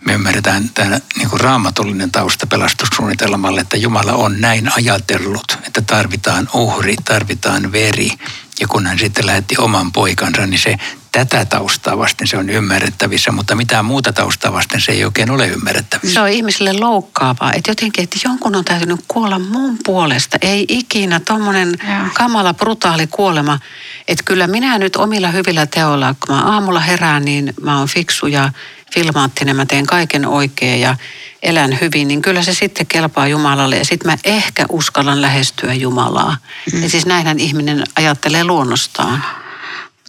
me 0.05 0.13
ymmärretään 0.13 0.70
tämä 0.70 1.00
niin 1.17 1.29
kuin 1.29 1.39
raamatullinen 1.39 2.12
tausta 2.12 2.48
pelastussuunnitelmalle, 2.48 3.62
että 3.62 3.77
Jumala 3.77 4.13
on 4.13 4.41
näin 4.41 4.72
ajatellut, 4.75 5.58
että 5.67 5.82
tarvitaan 5.82 6.50
uhri, 6.53 6.96
tarvitaan 7.05 7.72
veri. 7.72 8.12
Ja 8.60 8.68
kun 8.68 8.88
hän 8.88 9.00
sitten 9.00 9.26
lähetti 9.26 9.56
oman 9.58 9.92
poikansa, 9.92 10.46
niin 10.46 10.60
se 10.60 10.78
tätä 11.12 11.46
taustaa 11.46 11.98
vasten 11.98 12.28
se 12.28 12.38
on 12.38 12.50
ymmärrettävissä, 12.50 13.32
mutta 13.32 13.56
mitään 13.56 13.86
muuta 13.86 14.14
taustaa 14.14 14.54
vasten 14.54 14.82
se 14.82 14.92
ei 14.92 15.06
oikein 15.06 15.32
ole 15.32 15.48
ymmärrettävissä. 15.48 16.14
Se 16.14 16.22
on 16.22 16.30
ihmisille 16.30 16.74
loukkaavaa, 16.74 17.54
että 17.54 17.72
jotenkin, 17.72 18.04
että 18.04 18.20
jonkun 18.24 18.56
on 18.56 18.66
täytynyt 18.66 19.00
kuolla 19.08 19.40
mun 19.40 19.78
puolesta. 19.86 20.38
Ei 20.42 20.66
ikinä 20.70 21.20
tuommoinen 21.20 21.72
kamala, 22.14 22.54
brutaali 22.54 23.08
kuolema. 23.08 23.60
Että 24.08 24.24
kyllä 24.24 24.48
minä 24.48 24.78
nyt 24.78 24.96
omilla 24.96 25.28
hyvillä 25.28 25.66
teoilla, 25.66 26.16
kun 26.26 26.36
mä 26.36 26.42
aamulla 26.42 26.80
herään, 26.80 27.26
niin 27.26 27.54
mä 27.62 27.80
oon 27.80 27.88
fiksu 27.88 28.28
ja 28.28 28.52
filmaattinen, 28.96 29.56
mä 29.56 29.66
teen 29.66 29.86
kaiken 29.86 30.25
oikein 30.25 30.82
ja 30.82 30.96
elän 31.44 31.78
hyvin, 31.82 32.08
niin 32.08 32.22
kyllä 32.22 32.44
se 32.44 32.54
sitten 32.54 32.86
kelpaa 32.86 33.28
Jumalalle 33.28 33.78
ja 33.78 33.86
sitten 33.86 34.12
mä 34.12 34.18
ehkä 34.24 34.66
uskallan 34.70 35.22
lähestyä 35.22 35.74
Jumalaa. 35.74 36.38
Mm. 36.74 36.84
Ja 36.84 36.90
siis 36.90 37.06
näinhän 37.06 37.40
ihminen 37.40 37.84
ajattelee 37.96 38.44
luonnostaan. 38.44 39.24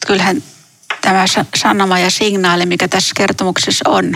Kyllähän 0.07 0.43
tämä 1.01 1.25
sanoma 1.57 1.99
ja 1.99 2.11
signaali, 2.11 2.67
mikä 2.67 2.89
tässä 2.89 3.13
kertomuksessa 3.17 3.91
on, 3.91 4.15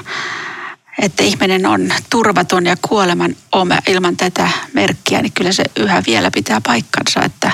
että 1.02 1.22
ihminen 1.22 1.66
on 1.66 1.92
turvaton 2.10 2.66
ja 2.66 2.76
kuoleman 2.88 3.36
oma 3.52 3.78
ilman 3.88 4.16
tätä 4.16 4.48
merkkiä, 4.72 5.22
niin 5.22 5.32
kyllä 5.32 5.52
se 5.52 5.64
yhä 5.76 6.02
vielä 6.06 6.30
pitää 6.30 6.60
paikkansa, 6.60 7.22
että, 7.22 7.52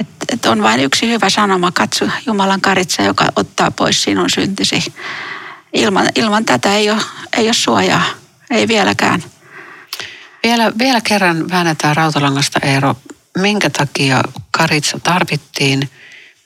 että, 0.00 0.26
että 0.32 0.50
on 0.50 0.62
vain 0.62 0.80
yksi 0.80 1.08
hyvä 1.08 1.30
sanoma, 1.30 1.72
katso 1.72 2.08
Jumalan 2.26 2.60
karitsa, 2.60 3.02
joka 3.02 3.26
ottaa 3.36 3.70
pois 3.70 4.02
sinun 4.02 4.30
syntisi. 4.30 4.84
Ilman, 5.72 6.08
ilman 6.14 6.44
tätä 6.44 6.74
ei 6.74 6.90
ole, 6.90 7.02
ei 7.36 7.44
ole 7.44 7.54
suojaa, 7.54 8.04
ei 8.50 8.68
vieläkään. 8.68 9.24
Vielä, 10.42 10.72
vielä 10.78 11.00
kerran 11.00 11.50
väännetään 11.50 11.96
rautalangasta 11.96 12.58
Eero. 12.62 12.96
Minkä 13.38 13.70
takia 13.70 14.22
karitsa 14.50 15.00
tarvittiin? 15.00 15.90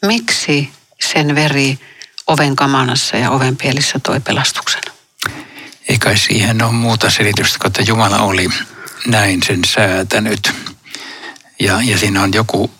Miksi 0.06 0.70
sen 1.10 1.34
veri 1.34 1.78
oven 2.26 2.56
kamanassa 2.56 3.16
ja 3.16 3.30
oven 3.30 3.56
pielissä 3.56 3.98
toi 3.98 4.20
pelastuksen. 4.20 4.82
Ei 5.88 5.98
kai 5.98 6.18
siihen 6.18 6.62
ole 6.62 6.72
muuta 6.72 7.10
selitystä, 7.10 7.58
kun 7.58 7.66
että 7.66 7.82
Jumala 7.82 8.18
oli 8.18 8.48
näin 9.06 9.42
sen 9.42 9.60
säätänyt. 9.66 10.52
Ja, 11.60 11.80
ja 11.82 11.98
siinä 11.98 12.22
on 12.22 12.32
joku 12.32 12.70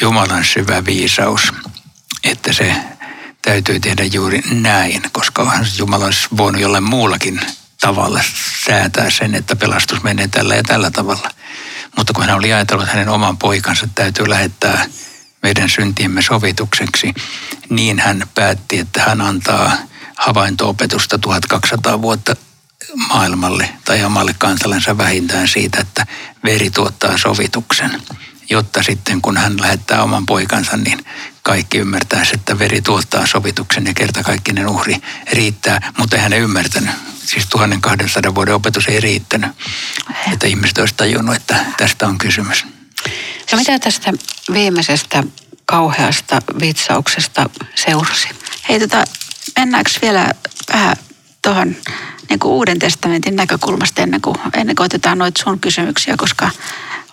Jumalan 0.00 0.44
syvä 0.44 0.84
viisaus, 0.84 1.52
että 2.24 2.52
se 2.52 2.74
täytyy 3.48 3.80
tehdä 3.80 4.04
juuri 4.04 4.42
näin, 4.50 5.02
koska 5.12 5.42
onhan 5.42 5.66
Jumala 5.78 6.04
olisi 6.04 6.28
voinut 6.36 6.60
jollain 6.62 6.84
muullakin 6.84 7.40
tavalla 7.80 8.20
säätää 8.64 9.10
sen, 9.10 9.34
että 9.34 9.56
pelastus 9.56 10.02
menee 10.02 10.28
tällä 10.28 10.54
ja 10.54 10.62
tällä 10.62 10.90
tavalla. 10.90 11.30
Mutta 11.96 12.12
kun 12.12 12.24
hän 12.24 12.36
oli 12.36 12.52
ajatellut, 12.52 12.84
että 12.84 12.96
hänen 12.96 13.08
oman 13.08 13.38
poikansa 13.38 13.88
täytyy 13.94 14.30
lähettää 14.30 14.86
meidän 15.42 15.68
syntiemme 15.68 16.22
sovitukseksi, 16.22 17.14
niin 17.70 17.98
hän 17.98 18.28
päätti, 18.34 18.78
että 18.78 19.02
hän 19.02 19.20
antaa 19.20 19.72
havaintoopetusta 20.16 21.18
1200 21.18 22.02
vuotta 22.02 22.36
maailmalle 22.96 23.68
tai 23.84 24.04
omalle 24.04 24.34
kansallensa 24.38 24.98
vähintään 24.98 25.48
siitä, 25.48 25.80
että 25.80 26.06
veri 26.44 26.70
tuottaa 26.70 27.18
sovituksen. 27.18 28.02
Jotta 28.50 28.82
sitten 28.82 29.22
kun 29.22 29.36
hän 29.36 29.60
lähettää 29.60 30.02
oman 30.02 30.26
poikansa, 30.26 30.76
niin 30.76 31.04
kaikki 31.42 31.78
ymmärtää, 31.78 32.22
että 32.34 32.58
veri 32.58 32.82
tuottaa 32.82 33.26
sovituksen 33.26 33.86
ja 33.86 33.94
kertakaikkinen 33.94 34.68
uhri 34.68 34.96
riittää, 35.32 35.92
mutta 35.98 36.16
ei 36.16 36.22
hän 36.22 36.32
ei 36.32 36.40
ymmärtänyt. 36.40 36.94
Siis 37.24 37.46
1200 37.46 38.34
vuoden 38.34 38.54
opetus 38.54 38.88
ei 38.88 39.00
riittänyt, 39.00 39.50
että 40.32 40.46
ihmiset 40.46 40.78
olisivat 40.78 40.96
tajunnut, 40.96 41.36
että 41.36 41.64
tästä 41.76 42.06
on 42.06 42.18
kysymys. 42.18 42.66
Ja 43.52 43.58
mitä 43.58 43.78
tästä 43.78 44.12
viimeisestä 44.52 45.24
kauheasta 45.64 46.42
vitsauksesta 46.60 47.50
seurasi? 47.74 48.28
Hei, 48.68 48.80
tota, 48.80 49.04
mennäänkö 49.58 49.90
vielä 50.02 50.32
vähän 50.72 50.96
tuohon 51.42 51.76
niin 52.28 52.38
Uuden 52.44 52.78
testamentin 52.78 53.36
näkökulmasta 53.36 54.02
ennen 54.02 54.20
kuin, 54.20 54.36
ennen 54.54 54.76
kuin 54.76 54.84
otetaan 54.84 55.18
noita 55.18 55.42
sun 55.42 55.60
kysymyksiä, 55.60 56.16
koska 56.16 56.50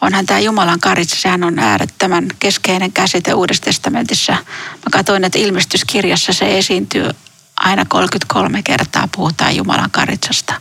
onhan 0.02 0.26
tämä 0.26 0.40
Jumalan 0.40 0.80
karitsa, 0.80 1.16
sehän 1.16 1.44
on 1.44 1.60
äärettömän 1.60 2.28
keskeinen 2.40 2.92
käsite 2.92 3.34
Uudessa 3.34 3.64
testamentissa. 3.64 4.32
Mä 4.32 4.90
katsoin, 4.92 5.24
että 5.24 5.40
ilmestyskirjassa 5.40 6.34
se 6.34 6.58
esiintyy 6.58 7.10
aina 7.58 7.86
33 7.86 8.64
kertaa, 8.64 9.10
puhutaan 9.16 9.56
Jumalan 9.56 9.92
karitsasta. 9.92 10.54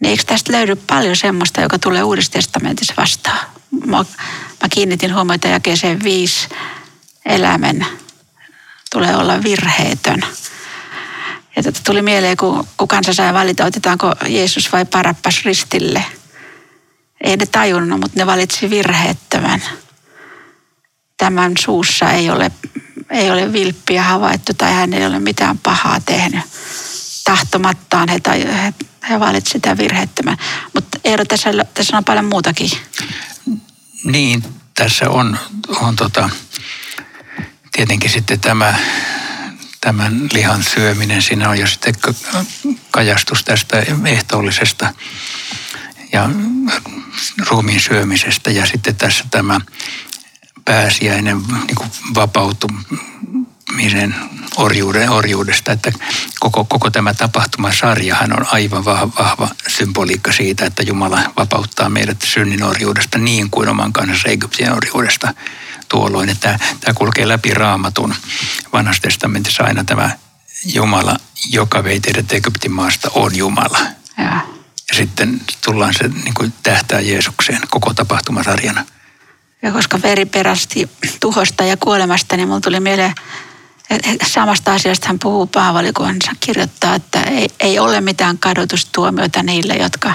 Niin 0.00 0.10
eikö 0.10 0.24
tästä 0.26 0.52
löydy 0.52 0.76
paljon 0.76 1.16
semmoista, 1.16 1.60
joka 1.60 1.78
tulee 1.78 2.02
Uudessa 2.02 2.32
testamentissa 2.32 2.94
vastaan? 2.96 3.46
Mä, 3.86 3.96
mä 4.62 4.68
kiinnitin 4.70 5.14
huomiota 5.14 5.48
jakeeseen 5.48 6.02
viisi 6.04 6.48
elämän 7.26 7.86
tulee 8.90 9.16
olla 9.16 9.42
virheetön. 9.42 10.22
Ja 11.56 11.62
tätä 11.62 11.80
tuli 11.86 12.02
mieleen, 12.02 12.36
kun, 12.36 12.66
kun 12.76 12.88
kansa 12.88 13.12
sai 13.12 13.34
valita, 13.34 13.64
otetaanko 13.64 14.14
Jeesus 14.28 14.72
vai 14.72 14.84
Parappas 14.84 15.44
ristille. 15.44 16.04
Ei 17.20 17.36
ne 17.36 17.46
tajunnut, 17.46 18.00
mutta 18.00 18.20
ne 18.20 18.26
valitsi 18.26 18.70
virheettömän. 18.70 19.62
Tämän 21.16 21.52
suussa 21.58 22.12
ei 22.12 22.30
ole, 22.30 22.50
ei 23.10 23.30
ole 23.30 23.52
vilppiä 23.52 24.02
havaittu 24.02 24.54
tai 24.54 24.72
hän 24.72 24.92
ei 24.92 25.06
ole 25.06 25.18
mitään 25.18 25.58
pahaa 25.58 26.00
tehnyt. 26.00 26.40
Tahtomattaan 27.24 28.08
he, 28.08 28.20
he, 28.62 28.74
he 29.10 29.20
valitsi 29.20 29.50
sitä 29.52 29.76
virheettömän. 29.76 30.36
Mutta 30.74 30.98
Eero, 31.04 31.24
tässä, 31.24 31.50
tässä 31.74 31.96
on 31.96 32.04
paljon 32.04 32.24
muutakin. 32.24 32.70
Niin, 34.04 34.44
tässä 34.74 35.10
on, 35.10 35.38
on 35.68 35.96
tota, 35.96 36.30
tietenkin 37.72 38.10
sitten 38.10 38.40
tämä, 38.40 38.74
tämän 39.80 40.28
lihan 40.32 40.64
syöminen, 40.64 41.22
siinä 41.22 41.48
on 41.48 41.58
jo 41.58 41.66
sitten 41.66 41.94
kajastus 42.90 43.44
tästä 43.44 43.82
ehtoollisesta 44.06 44.94
ja 46.12 46.30
ruumiin 47.50 47.80
syömisestä 47.80 48.50
ja 48.50 48.66
sitten 48.66 48.96
tässä 48.96 49.24
tämä 49.30 49.60
pääsiäinen 50.64 51.42
niin 51.66 51.90
vapautumisen 52.14 54.14
orjuuden, 54.56 55.10
orjuudesta, 55.10 55.72
että 55.72 55.92
koko, 56.40 56.64
koko 56.64 56.90
tämä 56.90 57.14
tapahtumasarjahan 57.14 58.40
on 58.40 58.46
aivan 58.52 58.84
vahva, 58.84 59.12
vahva 59.18 59.48
symboliikka 59.68 60.32
siitä, 60.32 60.66
että 60.66 60.82
Jumala 60.82 61.18
vapauttaa 61.36 61.88
meidät 61.88 62.22
synnin 62.22 62.62
orjuudesta 62.62 63.18
niin 63.18 63.50
kuin 63.50 63.68
oman 63.68 63.92
kanssa 63.92 64.28
Egyptin 64.28 64.72
orjuudesta 64.72 65.34
tuolloin. 65.88 66.28
Että 66.28 66.58
tämä 66.80 66.94
kulkee 66.94 67.28
läpi 67.28 67.54
raamatun 67.54 68.14
vanhassa 68.72 69.02
testamentissa 69.02 69.64
aina 69.64 69.84
tämä 69.84 70.10
Jumala, 70.64 71.16
joka 71.50 71.84
vei 71.84 72.00
teidät 72.00 72.32
Egyptin 72.32 72.72
maasta, 72.72 73.10
on 73.14 73.36
Jumala. 73.36 73.78
Ja, 74.18 74.40
ja 74.90 74.96
sitten 74.96 75.40
tullaan 75.64 75.94
se 75.94 76.08
niin 76.08 76.34
kuin 76.34 76.52
tähtää 76.62 77.00
Jeesukseen 77.00 77.60
koko 77.70 77.94
tapahtumasarjana. 77.94 78.84
Ja 79.62 79.72
koska 79.72 80.02
veri 80.02 80.24
perästi 80.24 80.90
tuhosta 81.20 81.64
ja 81.64 81.76
kuolemasta, 81.76 82.36
niin 82.36 82.48
mulla 82.48 82.60
tuli 82.60 82.80
mieleen, 82.80 83.14
että 83.90 84.26
samasta 84.26 84.72
asiasta 84.72 85.08
hän 85.08 85.18
puhuu 85.18 85.46
Paavali, 85.46 85.92
kun 85.92 86.06
hän 86.06 86.16
kirjoittaa, 86.40 86.94
että 86.94 87.22
ei, 87.22 87.48
ei 87.60 87.78
ole 87.78 88.00
mitään 88.00 88.38
kadotustuomiota 88.38 89.42
niille, 89.42 89.74
jotka 89.74 90.14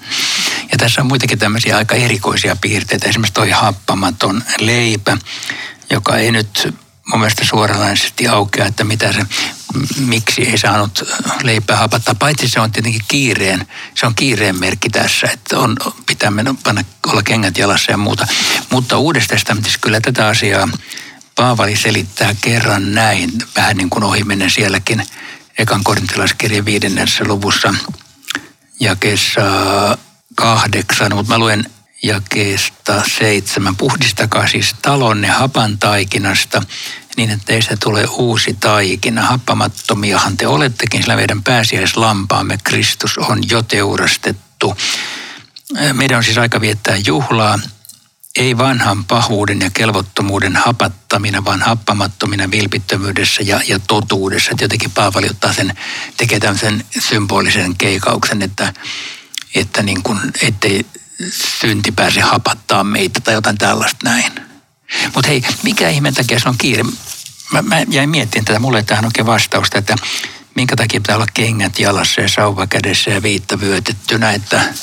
Ja 0.73 0.79
tässä 0.79 1.01
on 1.01 1.07
muitakin 1.07 1.39
tämmöisiä 1.39 1.77
aika 1.77 1.95
erikoisia 1.95 2.57
piirteitä. 2.57 3.09
Esimerkiksi 3.09 3.33
toi 3.33 3.51
happamaton 3.51 4.43
leipä, 4.61 5.17
joka 5.91 6.17
ei 6.17 6.33
nyt 6.33 6.75
mun 7.07 7.21
mielestä 7.21 7.45
suoranaisesti 7.45 8.29
aukea, 8.29 8.67
että 8.67 8.85
mitä 8.85 9.13
se, 9.13 9.21
miksi 9.97 10.43
ei 10.43 10.59
saanut 10.59 11.03
leipää 11.43 11.77
hapattaa. 11.77 12.15
Paitsi 12.15 12.49
se 12.49 12.61
on 12.61 12.73
tietenkin 12.73 13.05
kiireen, 13.09 13.67
se 13.95 14.07
on 14.07 14.15
kiireen 14.15 14.61
merkki 14.61 14.89
tässä, 14.89 15.27
että 15.33 15.59
on, 15.59 15.77
pitää 16.07 16.31
mennä, 16.31 16.55
panna, 16.65 16.85
olla 17.07 17.23
kengät 17.23 17.59
jalassa 17.59 17.93
ja 17.93 17.97
muuta. 17.97 18.27
Mutta 18.71 18.99
uudesta 18.99 19.35
testamentissa 19.35 19.79
kyllä 19.83 20.01
tätä 20.01 20.27
asiaa 20.27 20.69
Paavali 21.37 21.77
selittää 21.77 22.35
kerran 22.41 22.95
näin, 22.95 23.33
vähän 23.57 23.77
niin 23.77 23.91
kuin 23.91 24.05
ohimennen 24.05 24.51
sielläkin 24.51 25.03
ekan 25.59 25.85
korintilaiskirjan 25.85 26.65
viidennessä 26.65 27.25
luvussa 27.25 27.75
jakeessa 28.81 29.41
kahdeksan, 30.35 31.15
mutta 31.15 31.33
mä 31.33 31.39
luen 31.39 31.71
jakeesta 32.03 33.03
seitsemän. 33.19 33.77
Puhdistakaa 33.77 34.49
siis 34.49 34.75
talonne 34.83 35.29
hapan 35.29 35.79
taikinasta 35.79 36.63
niin, 37.17 37.31
että 37.31 37.47
teistä 37.47 37.77
tulee 37.77 38.07
uusi 38.07 38.57
taikina. 38.61 39.23
Happamattomiahan 39.23 40.37
te 40.37 40.47
olettekin, 40.47 41.03
sillä 41.03 41.17
meidän 41.17 41.43
pääsiäislampaamme 41.43 42.59
Kristus 42.65 43.19
on 43.19 43.51
jo 43.51 43.63
teurastettu. 43.63 44.77
Meidän 45.93 46.19
on 46.19 46.25
siis 46.25 46.39
aika 46.39 46.61
viettää 46.61 46.97
juhlaa, 47.07 47.59
ei 48.37 48.59
vanhan 48.59 49.05
pahuuden 49.05 49.61
ja 49.61 49.71
kelvottomuuden 49.71 50.57
hapattamina, 50.57 51.45
vaan 51.45 51.63
happamattomina 51.63 52.51
vilpittömyydessä 52.51 53.43
ja, 53.43 53.61
ja 53.69 53.79
totuudessa. 53.79 54.51
Että 54.51 54.65
jotenkin 54.65 54.91
Paavali 54.91 55.27
ottaa 55.31 55.53
sen, 55.53 55.75
tekee 56.17 56.41
tämmöisen 56.41 56.85
symbolisen 56.99 57.77
keikauksen, 57.77 58.43
että, 58.43 58.73
että 59.55 59.83
niin 59.83 60.03
kuin, 60.03 60.19
ettei 60.43 60.87
synti 61.61 61.93
pääse 61.93 62.21
hapattaa 62.21 62.85
meitä 62.85 63.21
tai 63.21 63.35
jotain 63.35 63.59
tällaista 63.59 63.99
näin. 64.05 64.33
Mutta 65.15 65.29
hei, 65.29 65.43
mikä 65.63 65.89
ihmeen 65.89 66.15
takia 66.15 66.41
se 66.41 66.49
on 66.49 66.59
kiire? 66.59 66.85
Mä, 67.53 67.63
mä 67.63 67.85
jäin 67.89 68.11
miettimään 68.11 68.45
tätä, 68.45 68.59
mulle 68.59 68.83
tähän 68.83 69.05
oikein 69.05 69.27
vastausta, 69.27 69.79
että 69.79 69.97
minkä 70.55 70.77
takia 70.77 71.01
pitää 71.01 71.17
olla 71.17 71.27
kengät 71.35 71.79
jalassa 71.79 72.21
ja 72.21 72.29
sauva 72.29 72.67
kädessä 72.67 73.11
ja 73.11 73.23
viitta 73.23 73.61
vyötettynä, 73.61 74.33
että 74.33 74.75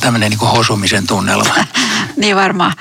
tämmöinen 0.00 0.30
niin 0.30 0.40
hosumisen 0.40 1.06
tunnelma. 1.06 1.54
niin 2.16 2.36
varmaan. 2.36 2.72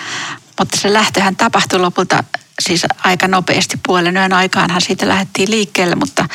Mutta 0.59 0.77
se 0.79 0.93
lähtöhän 0.93 1.35
tapahtui 1.35 1.79
lopulta 1.79 2.23
siis 2.61 2.85
aika 3.03 3.27
nopeasti 3.27 3.79
puolen 3.85 4.17
yön 4.17 4.33
aikaanhan 4.33 4.81
siitä 4.81 5.07
lähdettiin 5.07 5.51
liikkeelle, 5.51 5.95
mutta 5.95 6.25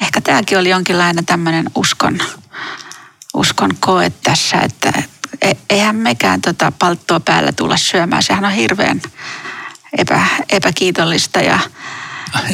ehkä 0.00 0.20
tämäkin 0.20 0.58
oli 0.58 0.70
jonkinlainen 0.70 1.26
tämmöinen 1.26 1.70
uskon, 1.74 2.18
uskon 3.34 3.70
koe 3.80 4.12
tässä, 4.22 4.56
että 4.56 4.92
e, 5.42 5.52
eihän 5.70 5.96
mekään 5.96 6.40
tota 6.40 6.72
palttoa 6.78 7.20
päällä 7.20 7.52
tulla 7.52 7.76
syömään. 7.76 8.22
Sehän 8.22 8.44
on 8.44 8.52
hirveän 8.52 9.02
epä, 9.98 10.26
epäkiitollista 10.50 11.40
ja 11.40 11.58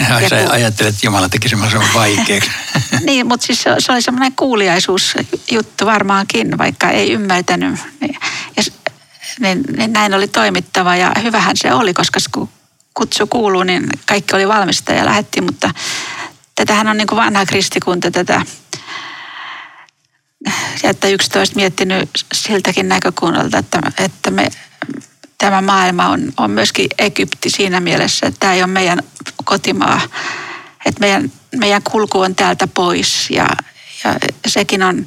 ja, 0.09 0.21
ja 0.21 0.29
sä 0.29 0.47
ajattelet, 0.51 0.95
että 0.95 1.07
Jumala 1.07 1.29
teki 1.29 1.49
semmoisen 1.49 1.81
vaikeaksi. 1.95 2.51
niin, 3.07 3.27
mutta 3.27 3.47
siis 3.47 3.63
se, 3.63 3.71
se 3.79 3.93
oli 3.93 4.03
semmoinen 4.03 4.33
kuuliaisuusjuttu 4.33 5.87
varmaankin, 5.87 6.59
vaikka 6.59 6.91
ei 6.91 7.13
ymmärtänyt. 7.13 7.81
Niin, 8.01 8.17
ja, 8.57 8.63
niin, 9.41 9.65
niin 9.77 9.93
näin 9.93 10.15
oli 10.15 10.29
toimittava 10.29 10.97
ja 10.97 11.13
hyvähän 11.23 11.57
se 11.57 11.75
oli, 11.75 11.95
koska 11.95 12.21
kun 12.33 12.49
kutsu 12.95 13.27
kuuluu, 13.27 13.63
niin 13.63 13.89
kaikki 14.07 14.37
oli 14.37 14.49
valmista 14.49 14.93
ja 14.93 15.05
lähettiin, 15.05 15.45
mutta 15.45 15.71
tätähän 16.55 16.89
on 16.89 16.97
niin 16.97 17.07
kuin 17.07 17.17
vanha 17.17 17.47
kristikunta 17.47 18.11
tätä 18.11 18.43
että 20.83 21.09
11 21.09 21.57
miettinyt 21.57 22.11
siltäkin 22.35 22.89
näkökunnalta, 22.89 23.59
että, 23.59 23.81
että 23.99 24.31
me 24.31 24.49
tämä 25.39 25.63
maailma 25.63 26.09
on, 26.09 26.33
on 26.37 26.51
myöskin 26.51 26.87
Egypti 26.99 27.51
siinä 27.51 27.81
mielessä, 27.81 28.27
että 28.27 28.41
tämä 28.41 28.53
ei 28.53 28.63
ole 28.63 28.73
meidän 28.73 29.03
kotimaa. 29.45 30.01
Että 30.87 31.01
meidän, 31.01 31.33
meidän 31.57 31.83
kulku 31.83 32.21
on 32.21 32.35
täältä 32.35 32.67
pois 32.67 33.31
ja, 33.31 33.49
ja 34.05 34.15
sekin 34.47 34.83
on 34.83 35.07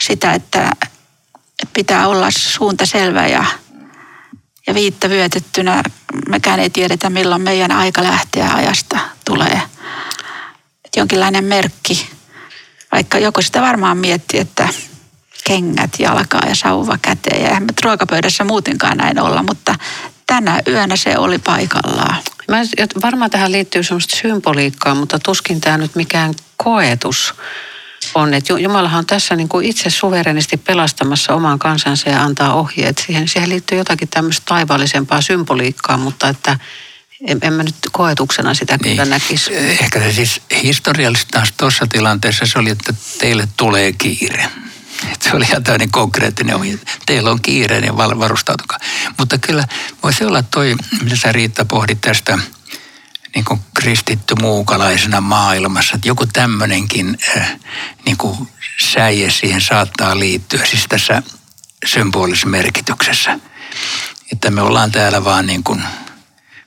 sitä, 0.00 0.32
että 0.32 0.70
pitää 1.72 2.08
olla 2.08 2.30
suunta 2.30 2.86
selvä 2.86 3.26
ja, 3.26 3.44
ja 4.66 4.74
viitta 4.74 5.08
vyötettynä. 5.08 5.82
Mekään 6.28 6.60
ei 6.60 6.70
tiedetä, 6.70 7.10
milloin 7.10 7.42
meidän 7.42 7.72
aika 7.72 8.02
lähteä 8.02 8.54
ajasta 8.54 8.98
tulee. 9.24 9.62
Et 10.84 10.96
jonkinlainen 10.96 11.44
merkki, 11.44 12.10
vaikka 12.92 13.18
joku 13.18 13.42
sitä 13.42 13.60
varmaan 13.60 13.98
mietti, 13.98 14.38
että 14.38 14.68
kengät 15.44 15.90
jalkaa 15.98 16.42
ja 16.48 16.54
sauva 16.54 16.98
käteen. 17.02 17.42
Ja 17.42 17.48
eihän 17.48 17.62
me 17.62 17.72
ruokapöydässä 17.84 18.44
muutenkaan 18.44 18.96
näin 18.96 19.20
olla, 19.20 19.42
mutta 19.42 19.74
tänä 20.26 20.60
yönä 20.68 20.96
se 20.96 21.18
oli 21.18 21.38
paikallaan. 21.38 22.16
Mä, 22.48 22.56
varmaan 23.02 23.30
tähän 23.30 23.52
liittyy 23.52 23.82
semmoista 23.82 24.16
symboliikkaa, 24.16 24.94
mutta 24.94 25.18
tuskin 25.18 25.60
tämä 25.60 25.78
nyt 25.78 25.94
mikään 25.94 26.34
koetus 26.56 27.34
on. 28.14 28.34
Että 28.34 28.52
Jumalahan 28.52 28.98
on 28.98 29.06
tässä 29.06 29.36
niin 29.36 29.48
kuin 29.48 29.66
itse 29.66 29.90
suverenisti 29.90 30.56
pelastamassa 30.56 31.34
oman 31.34 31.58
kansansa 31.58 32.08
ja 32.08 32.22
antaa 32.22 32.54
ohjeet 32.54 33.02
siihen. 33.06 33.28
Siihen 33.28 33.48
liittyy 33.48 33.78
jotakin 33.78 34.08
tämmöistä 34.08 34.42
taivaallisempaa 34.46 35.20
symboliikkaa, 35.20 35.96
mutta 35.96 36.28
että 36.28 36.58
en, 37.26 37.38
en 37.42 37.52
mä 37.52 37.62
nyt 37.62 37.74
koetuksena 37.92 38.54
sitä 38.54 38.78
niin. 38.82 38.96
kyllä 38.96 39.04
näkisi. 39.04 39.56
Ehkä 39.56 40.00
se 40.00 40.12
siis 40.12 40.40
historiallisesti 40.62 41.30
taas 41.30 41.52
tuossa 41.56 41.86
tilanteessa 41.86 42.46
se 42.46 42.58
oli, 42.58 42.70
että 42.70 42.94
teille 43.18 43.48
tulee 43.56 43.92
kiire. 43.92 44.50
Se 45.20 45.36
oli 45.36 45.44
ihan 45.44 45.64
tämmöinen 45.64 45.90
konkreettinen 45.90 46.56
ohje. 46.56 46.78
Teillä 47.06 47.30
on 47.30 47.40
kiire, 47.42 47.80
niin 47.80 47.96
varustautukaa. 47.96 48.78
Mutta 49.18 49.38
kyllä 49.38 49.64
voisi 50.02 50.24
olla 50.24 50.42
toi, 50.42 50.76
mitä 51.02 51.16
sä 51.16 51.32
Riitta 51.32 51.64
pohdit 51.64 52.00
tästä 52.00 52.38
niin 53.34 53.44
kuin 53.44 53.60
kristitty 53.74 54.34
muukalaisena 54.40 55.20
maailmassa, 55.20 55.94
että 55.94 56.08
joku 56.08 56.26
tämmöinenkin 56.26 57.18
äh, 57.36 57.56
niin 58.04 58.16
kuin 58.16 58.48
säie 58.92 59.30
siihen 59.30 59.60
saattaa 59.60 60.18
liittyä, 60.18 60.66
siis 60.66 60.86
tässä 60.88 61.22
symbolisessa 61.86 62.46
merkityksessä. 62.46 63.38
Että 64.32 64.50
me 64.50 64.62
ollaan 64.62 64.92
täällä 64.92 65.24
vaan 65.24 65.46
niin 65.46 65.64
kuin 65.64 65.82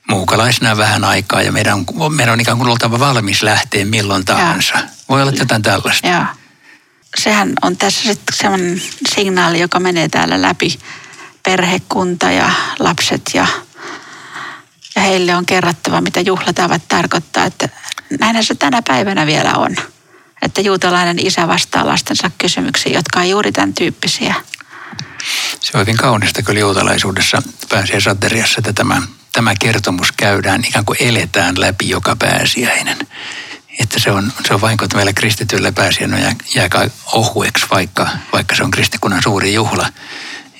muukalaisena 0.08 0.76
vähän 0.76 1.04
aikaa 1.04 1.42
ja 1.42 1.52
meidän 1.52 1.74
on, 1.74 2.14
meidän 2.14 2.32
on 2.32 2.40
ikään 2.40 2.58
kuin 2.58 2.70
oltava 2.70 2.98
valmis 2.98 3.42
lähteä 3.42 3.84
milloin 3.84 4.24
tahansa. 4.24 4.74
Voi 5.08 5.22
olla 5.22 5.32
jotain 5.32 5.62
tällaista. 5.62 6.08
Joo 6.08 6.43
sehän 7.18 7.52
on 7.62 7.76
tässä 7.76 8.02
sitten 8.02 8.36
sellainen 8.36 8.82
signaali, 9.14 9.60
joka 9.60 9.80
menee 9.80 10.08
täällä 10.08 10.42
läpi 10.42 10.78
perhekunta 11.42 12.30
ja 12.30 12.50
lapset 12.78 13.22
ja, 13.34 13.46
ja 14.96 15.02
heille 15.02 15.36
on 15.36 15.46
kerrattava, 15.46 16.00
mitä 16.00 16.20
juhlatavat 16.20 16.82
tarkoittaa. 16.88 17.44
Että 17.44 17.68
näinhän 18.20 18.44
se 18.44 18.54
tänä 18.54 18.82
päivänä 18.88 19.26
vielä 19.26 19.52
on. 19.54 19.76
Että 20.42 20.60
juutalainen 20.60 21.26
isä 21.26 21.48
vastaa 21.48 21.86
lastensa 21.86 22.30
kysymyksiin, 22.38 22.94
jotka 22.94 23.20
on 23.20 23.28
juuri 23.28 23.52
tämän 23.52 23.74
tyyppisiä. 23.74 24.34
Se 25.60 25.70
on 25.74 25.80
hyvin 25.80 25.96
kaunista 25.96 26.42
kyllä 26.42 26.60
juutalaisuudessa 26.60 27.42
pääsee 27.68 28.00
sateriassa, 28.00 28.54
että 28.58 28.72
tämä, 28.72 29.02
tämä 29.32 29.54
kertomus 29.60 30.12
käydään, 30.12 30.64
ikään 30.64 30.84
kuin 30.84 30.96
eletään 31.00 31.60
läpi 31.60 31.88
joka 31.88 32.16
pääsiäinen 32.16 32.98
että 33.80 33.98
se 33.98 34.10
on, 34.10 34.32
se 34.46 34.54
on 34.54 34.60
vahinko, 34.60 34.84
että 34.84 34.96
meillä 34.96 35.12
kristityillä 35.12 35.72
pääsiäinen 35.72 36.22
jää, 36.22 36.34
jää 36.54 36.90
ohueksi, 37.12 37.66
vaikka, 37.70 38.08
vaikka 38.32 38.54
se 38.54 38.64
on 38.64 38.70
kristikunnan 38.70 39.22
suuri 39.22 39.54
juhla. 39.54 39.88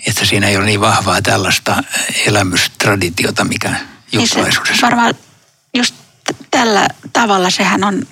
Että 0.07 0.25
siinä 0.25 0.49
ei 0.49 0.57
ole 0.57 0.65
niin 0.65 0.81
vahvaa 0.81 1.23
tällaista 1.23 1.83
elämystraditiota, 2.27 3.45
mikä 3.45 3.75
juutalaisuudessa 4.13 4.73
niin 4.73 4.83
varmaan 4.83 5.15
just 5.75 5.95
tällä 6.51 6.89
tavalla 7.13 7.51
sehän 7.51 7.85
on 7.85 8.03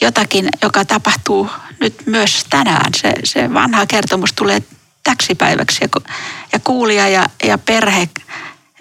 jotakin, 0.00 0.48
joka 0.62 0.84
tapahtuu 0.84 1.50
nyt 1.80 2.06
myös 2.06 2.46
tänään. 2.50 2.94
Se, 2.96 3.12
se 3.24 3.54
vanha 3.54 3.86
kertomus 3.86 4.32
tulee 4.32 4.62
täksi 5.02 5.34
päiväksi 5.34 5.78
ja, 5.84 6.00
ja 6.52 6.58
kuulija 6.58 7.08
ja, 7.08 7.26
ja 7.44 7.58
perhe, 7.58 8.08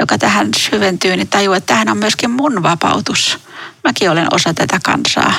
joka 0.01 0.17
tähän 0.17 0.49
syventyy, 0.57 1.15
niin 1.15 1.27
tajuu, 1.27 1.53
että 1.53 1.67
tähän 1.67 1.89
on 1.89 1.97
myöskin 1.97 2.31
mun 2.31 2.63
vapautus. 2.63 3.39
Mäkin 3.83 4.11
olen 4.11 4.27
osa 4.33 4.53
tätä 4.53 4.79
kansaa. 4.83 5.33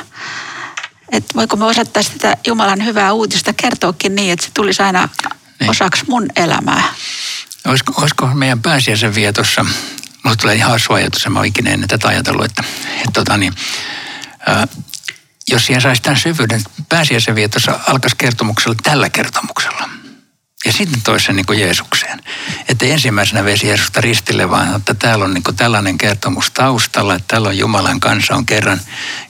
Et 1.13 1.25
voiko 1.37 1.57
me 1.57 1.65
osata 1.65 2.03
sitä 2.03 2.37
Jumalan 2.47 2.85
hyvää 2.85 3.13
uutista 3.13 3.53
kertoakin 3.53 4.15
niin, 4.15 4.33
että 4.33 4.47
se 4.47 4.51
tulisi 4.55 4.83
aina 4.83 5.09
niin. 5.61 5.71
osaksi 5.71 6.05
mun 6.09 6.27
elämää. 6.37 6.83
Olisiko, 7.67 7.93
olisiko 7.97 8.27
meidän 8.27 8.63
pääsiäisen 8.63 9.15
vietossa, 9.15 9.67
mulle 10.25 10.37
tulee 10.37 10.55
ihan 10.55 10.71
hassu 10.71 10.93
ajatus, 10.93 11.29
mä 11.29 11.45
ikinä 11.45 11.71
ennen 11.71 11.89
tätä 11.89 12.09
ajatellut, 12.09 12.45
että, 12.45 12.65
että 12.97 13.11
tota 13.13 13.37
niin, 13.37 13.53
ää, 14.47 14.67
jos 15.49 15.67
siihen 15.67 15.83
saisi 15.83 16.03
tämän 16.03 16.21
syvyyden, 16.21 16.63
pääsiäisen 16.89 17.35
vietossa 17.35 17.81
alkaisi 17.87 18.17
kertomuksella 18.17 18.77
tällä 18.83 19.11
kertomuksella. 19.11 20.02
Ja 20.65 20.73
sitten 20.73 21.03
toisen 21.03 21.37
niin 21.37 21.47
kuin 21.47 21.61
Jeesukseen. 21.61 22.23
Että 22.69 22.87
ensimmäisenä 22.87 23.45
vesi 23.45 23.67
Jeesusta 23.67 24.01
ristille, 24.01 24.51
vaan 24.51 24.77
että 24.77 24.95
täällä 24.95 25.25
on 25.25 25.35
niin 25.35 25.43
kuin 25.43 25.57
tällainen 25.57 25.99
kertomus 25.99 26.51
taustalla, 26.51 27.15
että 27.15 27.29
täällä 27.29 27.49
on 27.49 27.59
Jumalan 27.59 28.01
kanssa 28.01 28.35
on 28.35 28.47
kerran, 28.47 28.81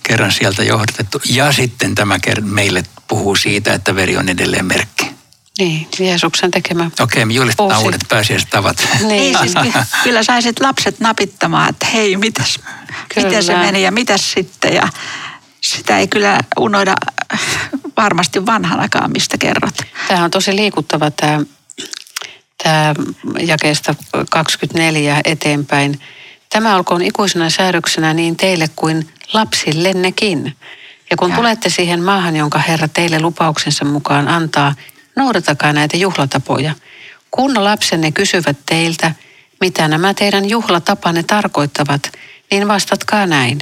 kerran 0.02 0.32
sieltä 0.32 0.62
johdatettu. 0.64 1.20
Ja 1.24 1.52
sitten 1.52 1.94
tämä 1.94 2.18
meille 2.40 2.82
puhuu 3.08 3.36
siitä, 3.36 3.74
että 3.74 3.94
veri 3.94 4.16
on 4.16 4.28
edelleen 4.28 4.66
merkki. 4.66 5.12
Niin, 5.58 5.88
Jeesuksen 5.98 6.50
tekemä. 6.50 6.90
Okei, 7.00 7.24
me 7.24 7.32
julistetaan 7.32 7.70
Uusi. 7.70 7.84
uudet 7.84 8.00
pääsiäistavat. 8.08 8.88
Niin, 9.08 9.38
siis 9.40 9.54
kyllä 10.04 10.22
saisit 10.22 10.60
lapset 10.60 11.00
napittamaan, 11.00 11.70
että 11.70 11.86
hei, 11.86 12.16
mitäs, 12.16 12.58
miten 13.16 13.42
se 13.44 13.56
meni 13.56 13.82
ja 13.82 13.92
mitäs 13.92 14.32
sitten. 14.32 14.74
Ja 14.74 14.88
sitä 15.60 15.98
ei 15.98 16.08
kyllä 16.08 16.38
unoida 16.58 16.94
varmasti 17.96 18.46
vanhanakaan, 18.46 19.10
mistä 19.12 19.38
kerrot. 19.38 19.74
Tämä 20.08 20.24
on 20.24 20.30
tosi 20.30 20.56
liikuttava 20.56 21.10
tämä, 21.10 21.40
tämä 22.62 22.94
jakeesta 23.40 23.94
24 24.30 25.20
eteenpäin. 25.24 26.00
Tämä 26.52 26.76
olkoon 26.76 27.02
ikuisena 27.02 27.50
säädöksenä 27.50 28.14
niin 28.14 28.36
teille 28.36 28.68
kuin 28.76 29.08
lapsillennekin. 29.32 30.56
Ja 31.10 31.16
kun 31.16 31.30
ja. 31.30 31.36
tulette 31.36 31.68
siihen 31.70 32.02
maahan, 32.02 32.36
jonka 32.36 32.58
Herra 32.58 32.88
teille 32.88 33.20
lupauksensa 33.20 33.84
mukaan 33.84 34.28
antaa, 34.28 34.74
noudatakaa 35.16 35.72
näitä 35.72 35.96
juhlatapoja. 35.96 36.74
Kun 37.30 37.64
lapsenne 37.64 38.12
kysyvät 38.12 38.56
teiltä, 38.66 39.12
mitä 39.60 39.88
nämä 39.88 40.14
teidän 40.14 40.48
juhlatapanne 40.48 41.22
tarkoittavat, 41.22 42.12
niin 42.50 42.68
vastatkaa 42.68 43.26
näin. 43.26 43.58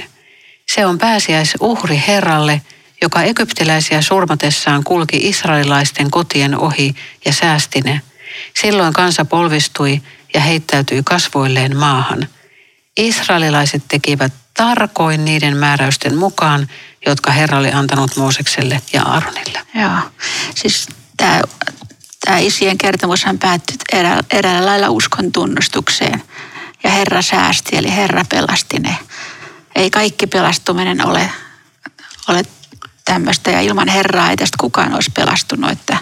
Se 0.73 0.85
on 0.85 0.97
pääsiäisuhri 0.97 2.03
Herralle, 2.07 2.61
joka 3.01 3.21
egyptiläisiä 3.21 4.01
surmatessaan 4.01 4.83
kulki 4.83 5.17
israelilaisten 5.17 6.11
kotien 6.11 6.57
ohi 6.57 6.95
ja 7.25 7.33
säästi 7.33 7.81
ne. 7.81 8.01
Silloin 8.61 8.93
kansa 8.93 9.25
polvistui 9.25 10.01
ja 10.33 10.41
heittäytyi 10.41 11.01
kasvoilleen 11.05 11.77
maahan. 11.77 12.27
Israelilaiset 12.97 13.83
tekivät 13.87 14.33
tarkoin 14.53 15.25
niiden 15.25 15.57
määräysten 15.57 16.17
mukaan, 16.17 16.67
jotka 17.05 17.31
Herra 17.31 17.57
oli 17.57 17.71
antanut 17.71 18.15
Moosekselle 18.15 18.81
ja 18.93 19.03
Aaronille. 19.03 19.59
Joo, 19.75 19.97
siis 20.55 20.87
tämä, 21.17 21.41
isien 22.39 22.77
kertomushan 22.77 23.39
päättyi 23.39 23.77
erä, 23.93 24.23
eräällä 24.31 24.65
lailla 24.69 24.89
uskon 24.89 25.31
tunnustukseen. 25.31 26.23
Ja 26.83 26.89
Herra 26.89 27.21
säästi, 27.21 27.77
eli 27.77 27.95
Herra 27.95 28.25
pelasti 28.29 28.79
ne. 28.79 28.97
Ei 29.75 29.89
kaikki 29.89 30.27
pelastuminen 30.27 31.07
ole, 31.07 31.31
ole 32.27 32.43
tämmöistä, 33.13 33.51
ja 33.51 33.61
ilman 33.61 33.87
Herraa 33.87 34.29
ei 34.29 34.37
tästä 34.37 34.57
kukaan 34.59 34.93
olisi 34.95 35.11
pelastunut. 35.15 35.71
Että 35.71 35.97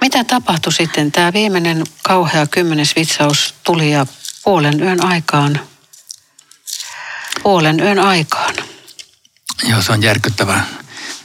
Mitä 0.00 0.24
tapahtui 0.24 0.72
sitten? 0.72 1.12
Tämä 1.12 1.32
viimeinen 1.32 1.84
kauhea 2.02 2.46
kymmenes 2.46 2.96
vitsaus 2.96 3.54
tuli 3.62 3.90
ja 3.90 4.06
puolen 4.44 4.80
yön 4.82 5.04
aikaan. 5.04 5.60
Puolen 7.42 7.80
yön 7.80 7.98
aikaan. 7.98 8.54
Joo, 9.68 9.82
se 9.82 9.92
on 9.92 10.02
järkyttävä 10.02 10.60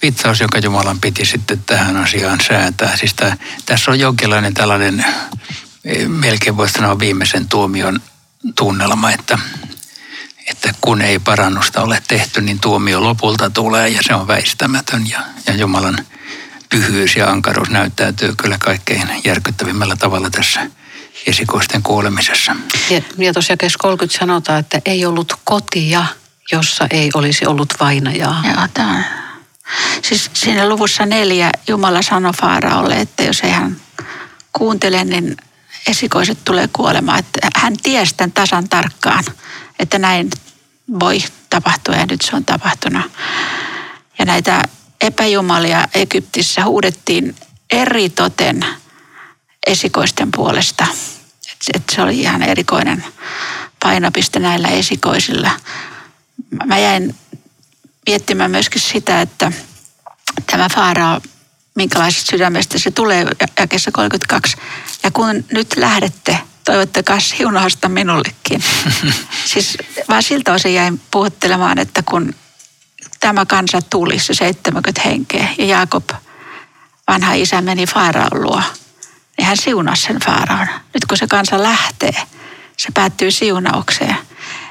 vitsaus, 0.02 0.40
joka 0.40 0.60
Jumalan 0.60 1.00
piti 1.00 1.26
sitten 1.26 1.64
tähän 1.66 1.98
asiaan 1.98 2.40
säätää. 2.48 2.98
Siis 2.98 3.14
tämä, 3.14 3.38
tässä 3.66 3.92
on 3.92 4.00
jonkinlainen 4.00 4.54
tällainen, 4.54 5.06
e, 5.86 6.08
melkein 6.08 6.58
voisi 6.58 6.74
sanoa 6.74 7.00
viimeisen 7.00 7.48
tuomion 7.48 8.00
tunnelma, 8.56 9.12
että, 9.12 9.40
että 10.50 10.74
kun 10.82 11.02
ei 11.02 11.20
parannusta 11.20 11.82
ole 11.82 12.02
tehty, 12.08 12.42
niin 12.42 12.60
tuomio 12.60 13.04
lopulta 13.04 13.50
tulee 13.50 13.90
ja 13.90 14.00
se 14.02 14.14
on 14.14 14.28
väistämätön. 14.28 15.10
Ja, 15.10 15.20
ja 15.48 15.56
Jumalan 15.56 15.98
pyhyys 16.70 17.16
ja 17.16 17.30
ankaruus 17.30 17.70
näyttäytyy 17.70 18.36
kyllä 18.36 18.58
kaikkein 18.58 19.10
järkyttävimmällä 19.26 19.96
tavalla 19.96 20.30
tässä 20.30 20.68
esikoisten 21.28 21.84
kuolemisessa. 21.84 22.56
Ja, 22.90 23.02
ja 23.18 23.34
tosiaan 23.34 23.58
30 23.80 24.20
sanotaan, 24.20 24.60
että 24.60 24.82
ei 24.86 25.06
ollut 25.06 25.34
kotia, 25.44 26.06
jossa 26.52 26.88
ei 26.92 27.10
olisi 27.14 27.46
ollut 27.46 27.74
vainajaa. 27.80 28.44
Joo, 28.46 28.68
tämä 28.74 28.98
on 28.98 29.04
Siis 30.02 30.30
siinä 30.34 30.70
luvussa 30.70 31.06
neljä 31.06 31.50
Jumala 31.68 32.02
sanoi 32.02 32.32
Faaraolle, 32.42 33.02
että 33.02 33.24
jos 33.24 33.42
ei 33.42 33.52
hän 33.52 33.78
kuuntele, 34.54 35.04
niin 35.04 35.38
esikoiset 35.88 36.38
tulee 36.46 36.70
kuolemaan. 36.74 37.20
Että 37.20 37.40
hän 37.56 37.78
tiesi 37.84 38.16
tämän 38.16 38.32
tasan 38.32 38.70
tarkkaan, 38.70 39.24
että 39.80 40.00
näin 40.00 40.30
voi 41.00 41.24
tapahtua 41.50 41.96
ja 41.96 42.06
nyt 42.06 42.22
se 42.22 42.36
on 42.36 42.46
tapahtunut. 42.46 43.12
Ja 44.20 44.26
näitä 44.26 44.64
epäjumalia 45.02 45.88
Egyptissä 45.94 46.66
huudettiin 46.66 47.36
eri 47.72 48.10
toten 48.10 48.66
esikoisten 49.68 50.32
puolesta. 50.32 50.88
että 51.74 51.96
se 51.96 52.02
oli 52.02 52.20
ihan 52.20 52.44
erikoinen 52.44 53.06
painopiste 53.84 54.40
näillä 54.40 54.68
esikoisilla. 54.68 55.52
Mä 56.66 56.78
jäin 56.78 57.16
miettimään 58.08 58.52
myöskin 58.52 58.82
sitä, 58.82 59.22
että 59.22 59.52
tämä 60.52 60.68
Faaraa, 60.76 61.22
minkälaisesta 61.76 62.32
sydämestä 62.32 62.80
se 62.80 62.92
tulee 62.92 63.28
jakessa 63.60 63.92
32. 63.92 64.58
Ja 65.04 65.12
kun 65.12 65.46
nyt 65.54 65.78
lähdette, 65.78 66.40
toivottakaa 66.70 67.20
siunausta 67.20 67.90
minullekin. 67.90 68.64
siis 69.54 69.78
vaan 70.10 70.24
siltä 70.24 70.54
osin 70.54 70.74
jäin 70.74 71.02
puhuttelemaan, 71.12 71.80
että 71.80 72.04
kun 72.06 72.36
tämä 73.20 73.46
kansa 73.46 73.82
tuli, 73.82 74.20
se 74.20 74.34
70 74.34 75.02
henkeä, 75.06 75.48
ja 75.58 75.66
Jaakob, 75.66 76.10
vanha 77.08 77.34
isä, 77.34 77.62
meni 77.62 77.86
Faaraon 77.86 78.44
luo, 78.44 78.62
niin 79.38 79.46
hän 79.46 79.58
siunasi 79.58 80.02
sen 80.02 80.20
Faaraon. 80.26 80.68
Nyt 80.94 81.06
kun 81.06 81.18
se 81.18 81.28
kansa 81.28 81.64
lähtee, 81.64 82.14
se 82.78 82.90
päättyy 82.94 83.32
siunaukseen. 83.32 84.18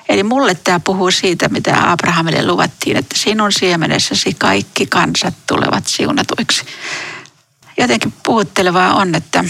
Eli 0.09 0.23
mulle 0.23 0.55
tämä 0.55 0.81
puhuu 0.81 1.11
siitä, 1.11 1.49
mitä 1.49 1.91
Abrahamille 1.93 2.47
luvattiin, 2.47 2.97
että 2.97 3.19
sinun 3.19 3.53
siemenessäsi 3.53 4.35
kaikki 4.39 4.87
kansat 4.87 5.35
tulevat 5.47 5.87
siunatuiksi. 5.87 6.65
Jotenkin 7.77 8.15
puhuttelevaa 8.23 8.95
on, 8.95 9.15
että, 9.15 9.45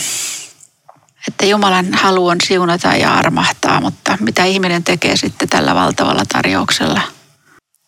että 1.29 1.47
Jumalan 1.47 1.95
halu 1.95 2.27
on 2.27 2.37
siunata 2.45 2.89
ja 2.89 3.15
armahtaa, 3.15 3.81
mutta 3.81 4.19
mitä 4.21 4.45
ihminen 4.45 4.85
tekee 4.85 5.17
sitten 5.17 5.49
tällä 5.49 5.75
valtavalla 5.75 6.23
tarjouksella. 6.33 7.01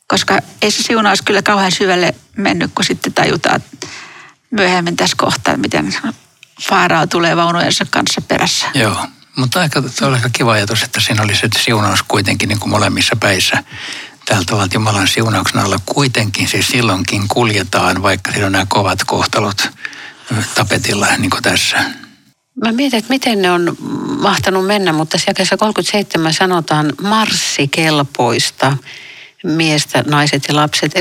Koska 0.06 0.38
ei 0.62 0.70
se 0.70 0.82
siunaus 0.82 1.22
kyllä 1.22 1.42
kauhean 1.42 1.72
syvälle 1.72 2.14
mennyt, 2.36 2.70
kun 2.74 2.84
sitten 2.84 3.12
tajutaan 3.12 3.60
myöhemmin 4.50 4.96
tässä 4.96 5.16
kohtaa, 5.18 5.56
miten 5.56 5.94
Faaraa 6.68 7.06
tulee 7.06 7.36
vaunujensa 7.36 7.86
kanssa 7.90 8.20
perässä. 8.20 8.66
Joo. 8.74 9.06
Mutta 9.36 9.60
aika, 9.60 9.82
se 9.86 10.04
oli 10.04 10.16
aika 10.16 10.30
kiva 10.32 10.52
ajatus, 10.52 10.82
että 10.82 11.00
siinä 11.00 11.22
oli 11.22 11.34
se 11.34 11.48
siunaus 11.58 12.02
kuitenkin 12.02 12.48
niin 12.48 12.60
kuin 12.60 12.70
molemmissa 12.70 13.16
päissä. 13.16 13.64
Täältä 14.24 14.54
ovat 14.54 14.74
Jumalan 14.74 15.08
siunauksen 15.08 15.60
alla 15.60 15.76
kuitenkin 15.86 16.48
siis 16.48 16.68
silloinkin 16.68 17.28
kuljetaan, 17.28 18.02
vaikka 18.02 18.32
siinä 18.32 18.46
on 18.46 18.52
nämä 18.52 18.66
kovat 18.68 19.04
kohtalot 19.04 19.70
tapetilla 20.54 21.06
niin 21.18 21.30
kuin 21.30 21.42
tässä. 21.42 21.84
Mä 22.64 22.72
mietin, 22.72 22.98
että 22.98 23.10
miten 23.10 23.42
ne 23.42 23.50
on 23.50 23.76
mahtanut 24.22 24.66
mennä, 24.66 24.92
mutta 24.92 25.18
siellä 25.18 25.56
37 25.58 26.34
sanotaan 26.34 26.92
marssikelpoista 27.02 28.76
miestä, 29.44 30.04
naiset 30.06 30.44
ja 30.48 30.56
lapset. 30.56 30.92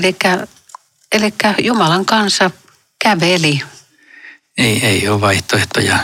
Eli 1.12 1.34
Jumalan 1.64 2.06
kanssa 2.06 2.52
käveli. 3.04 3.62
Ei, 4.58 4.86
ei 4.86 5.10
ole 5.10 5.22
vaihtoehtoja 5.22 6.00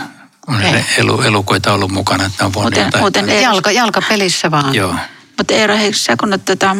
on 0.46 0.62
Ei. 0.62 0.84
elu, 0.98 1.22
elukoita 1.22 1.72
ollut 1.72 1.90
mukana, 1.90 2.24
että 2.24 2.46
on 2.46 2.54
voinut 2.54 2.74
muuten, 2.74 3.00
muuten 3.00 3.28
Eero, 3.28 3.42
jalka, 3.42 3.70
jalkapelissä 3.70 4.50
vaan. 4.50 4.74
Joo. 4.74 4.94
Mutta 5.36 5.54
Eero, 5.54 5.74
sä 5.92 6.16
kun 6.16 6.28
olet 6.28 6.44
tätä, 6.44 6.76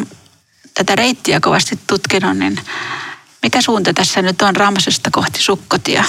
tätä 0.74 0.96
reittiä 0.96 1.40
kovasti 1.40 1.78
tutkinut, 1.86 2.38
niin 2.38 2.60
mikä 3.42 3.62
suunta 3.62 3.92
tässä 3.94 4.22
nyt 4.22 4.42
on 4.42 4.56
Ramsesta 4.56 5.10
kohti 5.10 5.42
Sukkotia? 5.42 6.04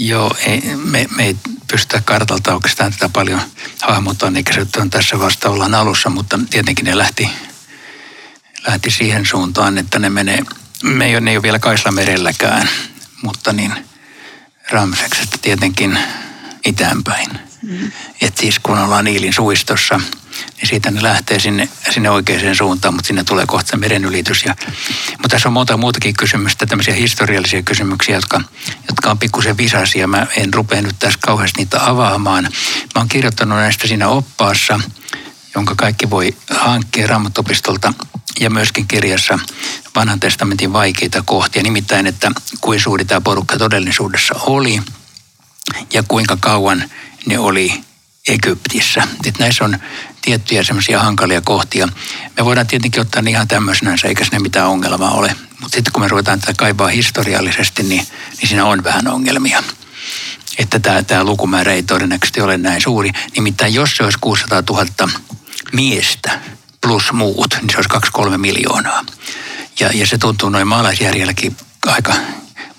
Joo, 0.00 0.36
ei, 0.46 0.62
me, 0.76 1.06
me 1.16 1.24
ei 1.24 1.36
pystytä 1.70 2.02
kartalta 2.04 2.54
oikeastaan 2.54 2.92
tätä 2.92 3.08
paljon 3.08 3.40
hahmottamaan, 3.82 4.36
eikä 4.36 4.52
se 4.52 4.80
on 4.80 4.90
tässä 4.90 5.18
vasta 5.18 5.50
ollaan 5.50 5.74
alussa, 5.74 6.10
mutta 6.10 6.38
tietenkin 6.50 6.84
ne 6.84 6.98
lähti, 6.98 7.30
lähti 8.66 8.90
siihen 8.90 9.26
suuntaan, 9.26 9.78
että 9.78 9.98
ne 9.98 10.10
menee 10.10 10.42
me 10.82 11.06
ei 11.06 11.20
ne 11.20 11.30
ei 11.30 11.36
ole 11.36 11.42
vielä 11.42 11.58
Kaislamerelläkään, 11.58 12.68
mutta 13.22 13.52
niin 13.52 13.88
Ramseksesta 14.70 15.38
tietenkin 15.42 15.98
itäänpäin. 16.64 17.47
Mm. 17.62 17.92
Et 18.20 18.36
siis 18.38 18.58
kun 18.58 18.78
ollaan 18.78 19.04
Niilin 19.04 19.32
suistossa, 19.32 20.00
niin 20.56 20.68
siitä 20.68 20.90
ne 20.90 21.02
lähtee 21.02 21.40
sinne, 21.40 21.68
sinne 21.90 22.10
oikeaan 22.10 22.56
suuntaan, 22.56 22.94
mutta 22.94 23.06
sinne 23.06 23.24
tulee 23.24 23.46
kohta 23.46 23.76
meren 23.76 24.04
ylitys. 24.04 24.44
Ja, 24.44 24.56
mutta 25.10 25.28
tässä 25.28 25.48
on 25.48 25.52
monta 25.52 25.76
muutakin 25.76 26.14
kysymystä, 26.14 26.66
tämmöisiä 26.66 26.94
historiallisia 26.94 27.62
kysymyksiä, 27.62 28.14
jotka, 28.14 28.40
jotka 28.88 29.10
on 29.10 29.18
pikkusen 29.18 29.56
visaisia. 29.56 30.06
Mä 30.06 30.26
en 30.36 30.54
rupea 30.54 30.82
nyt 30.82 30.96
tässä 30.98 31.18
kauheasti 31.22 31.60
niitä 31.60 31.86
avaamaan. 31.86 32.44
Mä 32.44 33.00
oon 33.00 33.08
kirjoittanut 33.08 33.58
näistä 33.58 33.88
siinä 33.88 34.08
oppaassa, 34.08 34.80
jonka 35.54 35.74
kaikki 35.74 36.10
voi 36.10 36.36
hankkia 36.50 37.06
Raamatopistolta 37.06 37.94
ja 38.40 38.50
myöskin 38.50 38.88
kirjassa 38.88 39.38
vanhan 39.94 40.20
testamentin 40.20 40.72
vaikeita 40.72 41.22
kohtia. 41.22 41.62
Nimittäin, 41.62 42.06
että 42.06 42.32
kuin 42.60 42.80
suuri 42.80 43.04
tämä 43.04 43.20
porukka 43.20 43.58
todellisuudessa 43.58 44.34
oli 44.40 44.82
ja 45.92 46.02
kuinka 46.02 46.36
kauan 46.40 46.84
ne 47.26 47.38
oli 47.38 47.80
Egyptissä. 48.28 49.02
Et 49.24 49.38
näissä 49.38 49.64
on 49.64 49.78
tiettyjä 50.22 50.62
semmoisia 50.62 51.00
hankalia 51.00 51.40
kohtia. 51.40 51.88
Me 52.36 52.44
voidaan 52.44 52.66
tietenkin 52.66 53.00
ottaa 53.00 53.22
ne 53.22 53.30
ihan 53.30 53.48
tämmöisenä, 53.48 53.94
eikä 54.04 54.24
ne 54.32 54.38
mitään 54.38 54.68
ongelmaa 54.68 55.10
ole. 55.10 55.36
Mutta 55.60 55.76
sitten 55.76 55.92
kun 55.92 56.02
me 56.02 56.08
ruvetaan 56.08 56.40
tätä 56.40 56.52
kaivaa 56.56 56.88
historiallisesti, 56.88 57.82
niin, 57.82 58.06
niin 58.38 58.48
siinä 58.48 58.64
on 58.64 58.84
vähän 58.84 59.08
ongelmia. 59.08 59.62
Että 60.58 60.78
tämä, 60.78 61.02
tämä 61.02 61.24
lukumäärä 61.24 61.72
ei 61.72 61.82
todennäköisesti 61.82 62.40
ole 62.40 62.56
näin 62.56 62.80
suuri. 62.80 63.10
Nimittäin 63.36 63.74
jos 63.74 63.96
se 63.96 64.04
olisi 64.04 64.18
600 64.20 64.62
000 64.70 64.86
miestä 65.72 66.40
plus 66.80 67.12
muut, 67.12 67.58
niin 67.60 67.70
se 67.70 67.76
olisi 67.76 68.34
2-3 68.34 68.38
miljoonaa. 68.38 69.04
Ja, 69.80 69.90
ja 69.94 70.06
se 70.06 70.18
tuntuu 70.18 70.48
noin 70.48 70.68
maalaisjärjelläkin 70.68 71.56
aika 71.86 72.14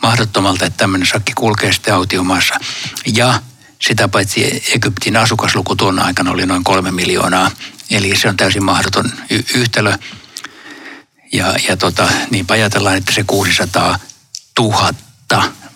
mahdottomalta, 0.02 0.66
että 0.66 0.78
tämmöinen 0.78 1.08
sakki 1.08 1.34
kulkee 1.36 1.74
sitten 1.74 1.94
autiomaassa. 1.94 2.60
Ja 3.06 3.42
sitä 3.80 4.08
paitsi 4.08 4.64
Egyptin 4.76 5.18
asukasluku 5.18 5.76
tuona 5.76 6.04
aikana 6.04 6.32
oli 6.32 6.46
noin 6.46 6.64
kolme 6.64 6.92
miljoonaa. 6.92 7.52
Eli 7.92 8.16
se 8.16 8.30
on 8.30 8.38
täysin 8.38 8.64
mahdoton 8.64 9.12
y- 9.30 9.44
yhtälö. 9.54 9.94
Ja, 11.34 11.56
ja 11.68 11.78
tota, 11.78 12.10
niin 12.32 12.46
ajatellaan, 12.50 12.98
että 12.98 13.12
se 13.12 13.24
600 13.24 14.00
000 14.60 14.94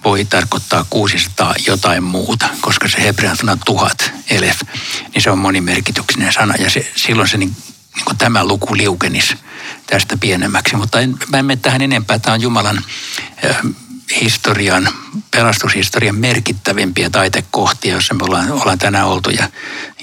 voi 0.04 0.26
tarkoittaa 0.26 0.86
600 0.90 1.56
jotain 1.68 2.04
muuta, 2.04 2.50
koska 2.62 2.88
se 2.88 3.04
hebrean 3.04 3.38
sana 3.38 3.58
tuhat, 3.66 4.12
elef, 4.30 4.62
niin 5.14 5.22
se 5.22 5.32
on 5.32 5.38
monimerkityksinen 5.38 6.34
sana. 6.34 6.56
Ja 6.56 6.70
se, 6.70 6.92
silloin 6.96 7.28
se 7.28 7.38
niin, 7.38 7.56
niin 7.96 8.06
kuin 8.06 8.18
tämä 8.18 8.46
luku 8.46 8.78
liukenisi 8.78 9.36
tästä 9.88 10.18
pienemmäksi. 10.18 10.76
Mutta 10.76 11.00
en, 11.00 11.18
mä 11.28 11.38
en 11.38 11.46
mene 11.46 11.60
tähän 11.62 11.82
enempää. 11.82 12.20
Tämä 12.20 12.34
on 12.34 12.42
Jumalan 12.42 12.84
historian, 14.22 14.90
pelastushistorian 15.32 16.16
merkittävimpiä 16.16 17.10
taitekohtia, 17.10 17.92
joissa 17.92 18.14
me 18.14 18.24
ollaan, 18.24 18.52
ollaan 18.52 18.80
tänään 18.80 19.08
oltu. 19.08 19.30
Ja, 19.30 19.50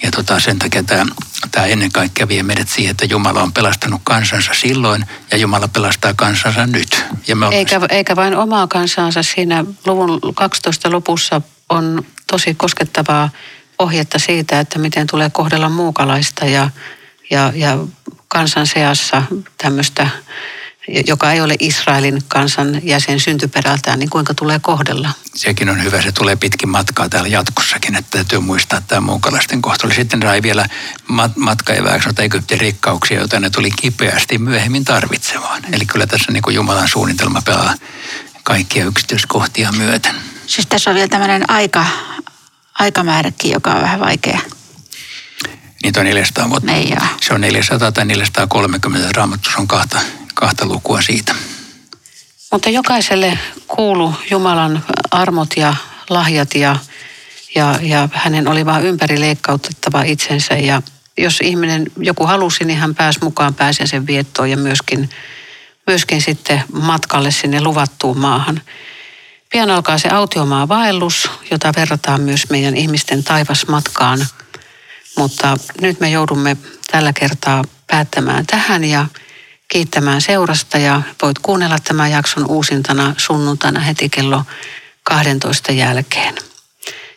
ja 0.02 0.10
tota, 0.10 0.40
sen 0.40 0.58
takia 0.58 0.82
tämä, 0.82 1.06
tämä 1.50 1.66
ennen 1.66 1.92
kaikkea 1.92 2.28
vie 2.28 2.42
meidät 2.42 2.68
siihen, 2.68 2.90
että 2.90 3.04
Jumala 3.04 3.42
on 3.42 3.52
pelastanut 3.52 4.00
kansansa 4.04 4.54
silloin 4.54 5.06
ja 5.30 5.38
Jumala 5.38 5.68
pelastaa 5.68 6.14
kansansa 6.14 6.66
nyt. 6.66 7.04
Ja 7.26 7.36
me 7.36 7.46
eikä, 7.50 7.80
eikä 7.88 8.16
vain 8.16 8.36
omaa 8.36 8.66
kansansa. 8.66 9.22
Siinä 9.22 9.64
luvun 9.86 10.20
12 10.34 10.90
lopussa 10.90 11.40
on 11.68 12.06
tosi 12.26 12.54
koskettavaa 12.54 13.30
ohjetta 13.78 14.18
siitä, 14.18 14.60
että 14.60 14.78
miten 14.78 15.06
tulee 15.06 15.30
kohdella 15.30 15.68
muukalaista 15.68 16.46
ja, 16.46 16.70
ja, 17.30 17.52
ja 17.54 17.78
kansan 18.28 18.66
seassa 18.66 19.22
tämmöistä 19.58 20.08
joka 21.07 21.33
ei 21.33 21.40
ole 21.40 21.55
Israelin 21.59 22.22
kansan 22.29 22.81
jäsen 22.83 23.20
syntyperältään, 23.20 23.98
niin 23.98 24.11
kuinka 24.11 24.35
tulee 24.35 24.59
kohdella? 24.59 25.11
Sekin 25.35 25.68
on 25.68 25.85
hyvä, 25.85 26.03
se 26.03 26.12
tulee 26.12 26.37
pitkin 26.37 26.68
matkaa 26.68 27.09
täällä 27.09 27.29
jatkossakin, 27.29 27.96
että 27.96 28.11
täytyy 28.11 28.40
muistaa 28.40 28.81
tämä 28.81 29.00
muukalaisten 29.00 29.62
kohtelu. 29.62 29.92
Sitten 29.92 30.22
sai 30.22 30.42
vielä 30.42 30.66
mat- 31.12 31.37
matkaeväksi 31.37 32.09
noita 32.09 32.22
Egyptin 32.22 32.61
rikkauksia, 32.61 33.18
joita 33.18 33.40
ne 33.40 33.50
tuli 33.50 33.70
kipeästi 33.70 34.38
myöhemmin 34.38 34.85
tarvitsemaan. 34.85 35.62
Eli 35.72 35.87
kyllä 35.87 36.07
tässä 36.07 36.33
niin 36.33 36.42
kuin 36.42 36.55
Jumalan 36.55 36.88
suunnitelma 36.88 37.42
pelaa 37.42 37.74
kaikkia 38.42 38.85
yksityiskohtia 38.85 39.72
myöten. 39.72 40.14
Siis 40.46 40.66
tässä 40.66 40.90
on 40.90 40.96
vielä 40.96 41.09
tämmöinen 41.09 41.50
aika, 41.50 41.87
aikamääräkin, 42.79 43.50
joka 43.53 43.70
on 43.70 43.83
vähän 43.83 44.00
vaikea. 44.00 44.40
Niin 45.83 45.98
on 45.98 46.05
400 46.05 46.50
vuotta. 46.50 46.72
Niin 46.72 46.98
se 47.20 47.35
on 47.35 47.40
400 47.40 47.92
tai 47.92 48.05
430, 48.05 49.09
raamatus 49.16 49.57
on 49.57 49.68
kahta 49.68 50.00
kahta 50.40 50.66
lukua 50.66 51.03
siitä. 51.03 51.35
Mutta 52.53 52.70
jokaiselle 52.70 53.38
kuulu 53.68 54.14
Jumalan 54.31 54.85
armot 55.11 55.57
ja 55.57 55.74
lahjat 56.11 56.55
ja, 56.55 56.76
ja, 57.55 57.79
ja 57.83 58.09
hänen 58.12 58.48
oli 58.48 58.66
vaan 58.66 58.85
ympärileikkautettava 58.85 60.03
itsensä 60.03 60.55
ja 60.55 60.83
jos 61.18 61.40
ihminen, 61.42 61.87
joku 61.96 62.26
halusi, 62.26 62.64
niin 62.64 62.79
hän 62.79 62.94
pääsi 62.94 63.18
mukaan 63.22 63.55
pääsee 63.55 64.07
viettoon 64.07 64.50
ja 64.50 64.57
myöskin, 64.57 65.11
myöskin 65.87 66.22
sitten 66.22 66.62
matkalle 66.72 67.31
sinne 67.31 67.61
luvattuun 67.61 68.18
maahan. 68.18 68.61
Pian 69.53 69.70
alkaa 69.70 69.98
se 69.98 70.09
autiomaa 70.09 70.68
vaellus, 70.68 71.31
jota 71.50 71.72
verrataan 71.76 72.20
myös 72.20 72.50
meidän 72.50 72.76
ihmisten 72.76 73.24
taivasmatkaan. 73.24 74.26
Mutta 75.16 75.57
nyt 75.81 76.00
me 76.00 76.11
joudumme 76.11 76.57
tällä 76.90 77.12
kertaa 77.12 77.64
päättämään 77.87 78.46
tähän 78.46 78.85
ja 78.85 79.07
kiittämään 79.70 80.20
seurasta 80.20 80.78
ja 80.78 81.02
voit 81.22 81.38
kuunnella 81.38 81.78
tämän 81.85 82.11
jakson 82.11 82.46
uusintana 82.50 83.14
sunnuntaina 83.16 83.80
heti 83.80 84.09
kello 84.09 84.44
12 85.02 85.72
jälkeen. 85.72 86.35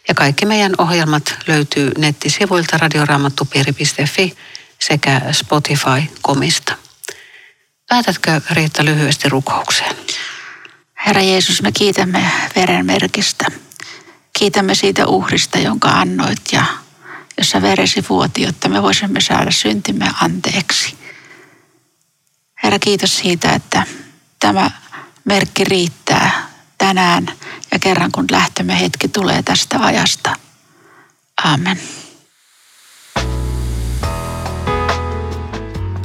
Ja 0.08 0.14
kaikki 0.14 0.46
meidän 0.46 0.72
ohjelmat 0.78 1.36
löytyy 1.48 1.92
nettisivuilta 1.98 2.78
radioraamattupiiri.fi 2.78 4.38
sekä 4.80 5.22
Spotify-komista. 5.32 6.76
Päätätkö 7.90 8.42
Riitta 8.50 8.86
lyhyesti 8.86 9.30
rukoukseen? 9.30 9.96
Herra 11.06 11.22
Jeesus, 11.22 11.62
me 11.62 11.72
kiitämme 11.72 12.32
verenmerkistä. 12.56 13.46
Kiitämme 14.40 14.76
siitä 14.76 15.08
uhrista, 15.08 15.58
jonka 15.58 15.90
annoit 15.90 16.42
ja 16.52 16.66
jossa 17.38 17.62
veresi 17.62 18.06
vuoti, 18.10 18.42
jotta 18.42 18.70
me 18.70 18.82
voisimme 18.82 19.22
saada 19.22 19.52
syntimme 19.52 20.12
anteeksi. 20.22 21.03
Herra, 22.64 22.80
kiitos 22.80 23.18
siitä, 23.18 23.54
että 23.54 23.84
tämä 24.40 24.72
merkki 25.26 25.64
riittää 25.64 26.50
tänään 26.78 27.28
ja 27.72 27.80
kerran 27.80 28.12
kun 28.12 28.26
lähtömme 28.32 28.80
hetki 28.80 29.08
tulee 29.08 29.44
tästä 29.44 29.86
ajasta. 29.86 30.36
Amen. 31.44 31.80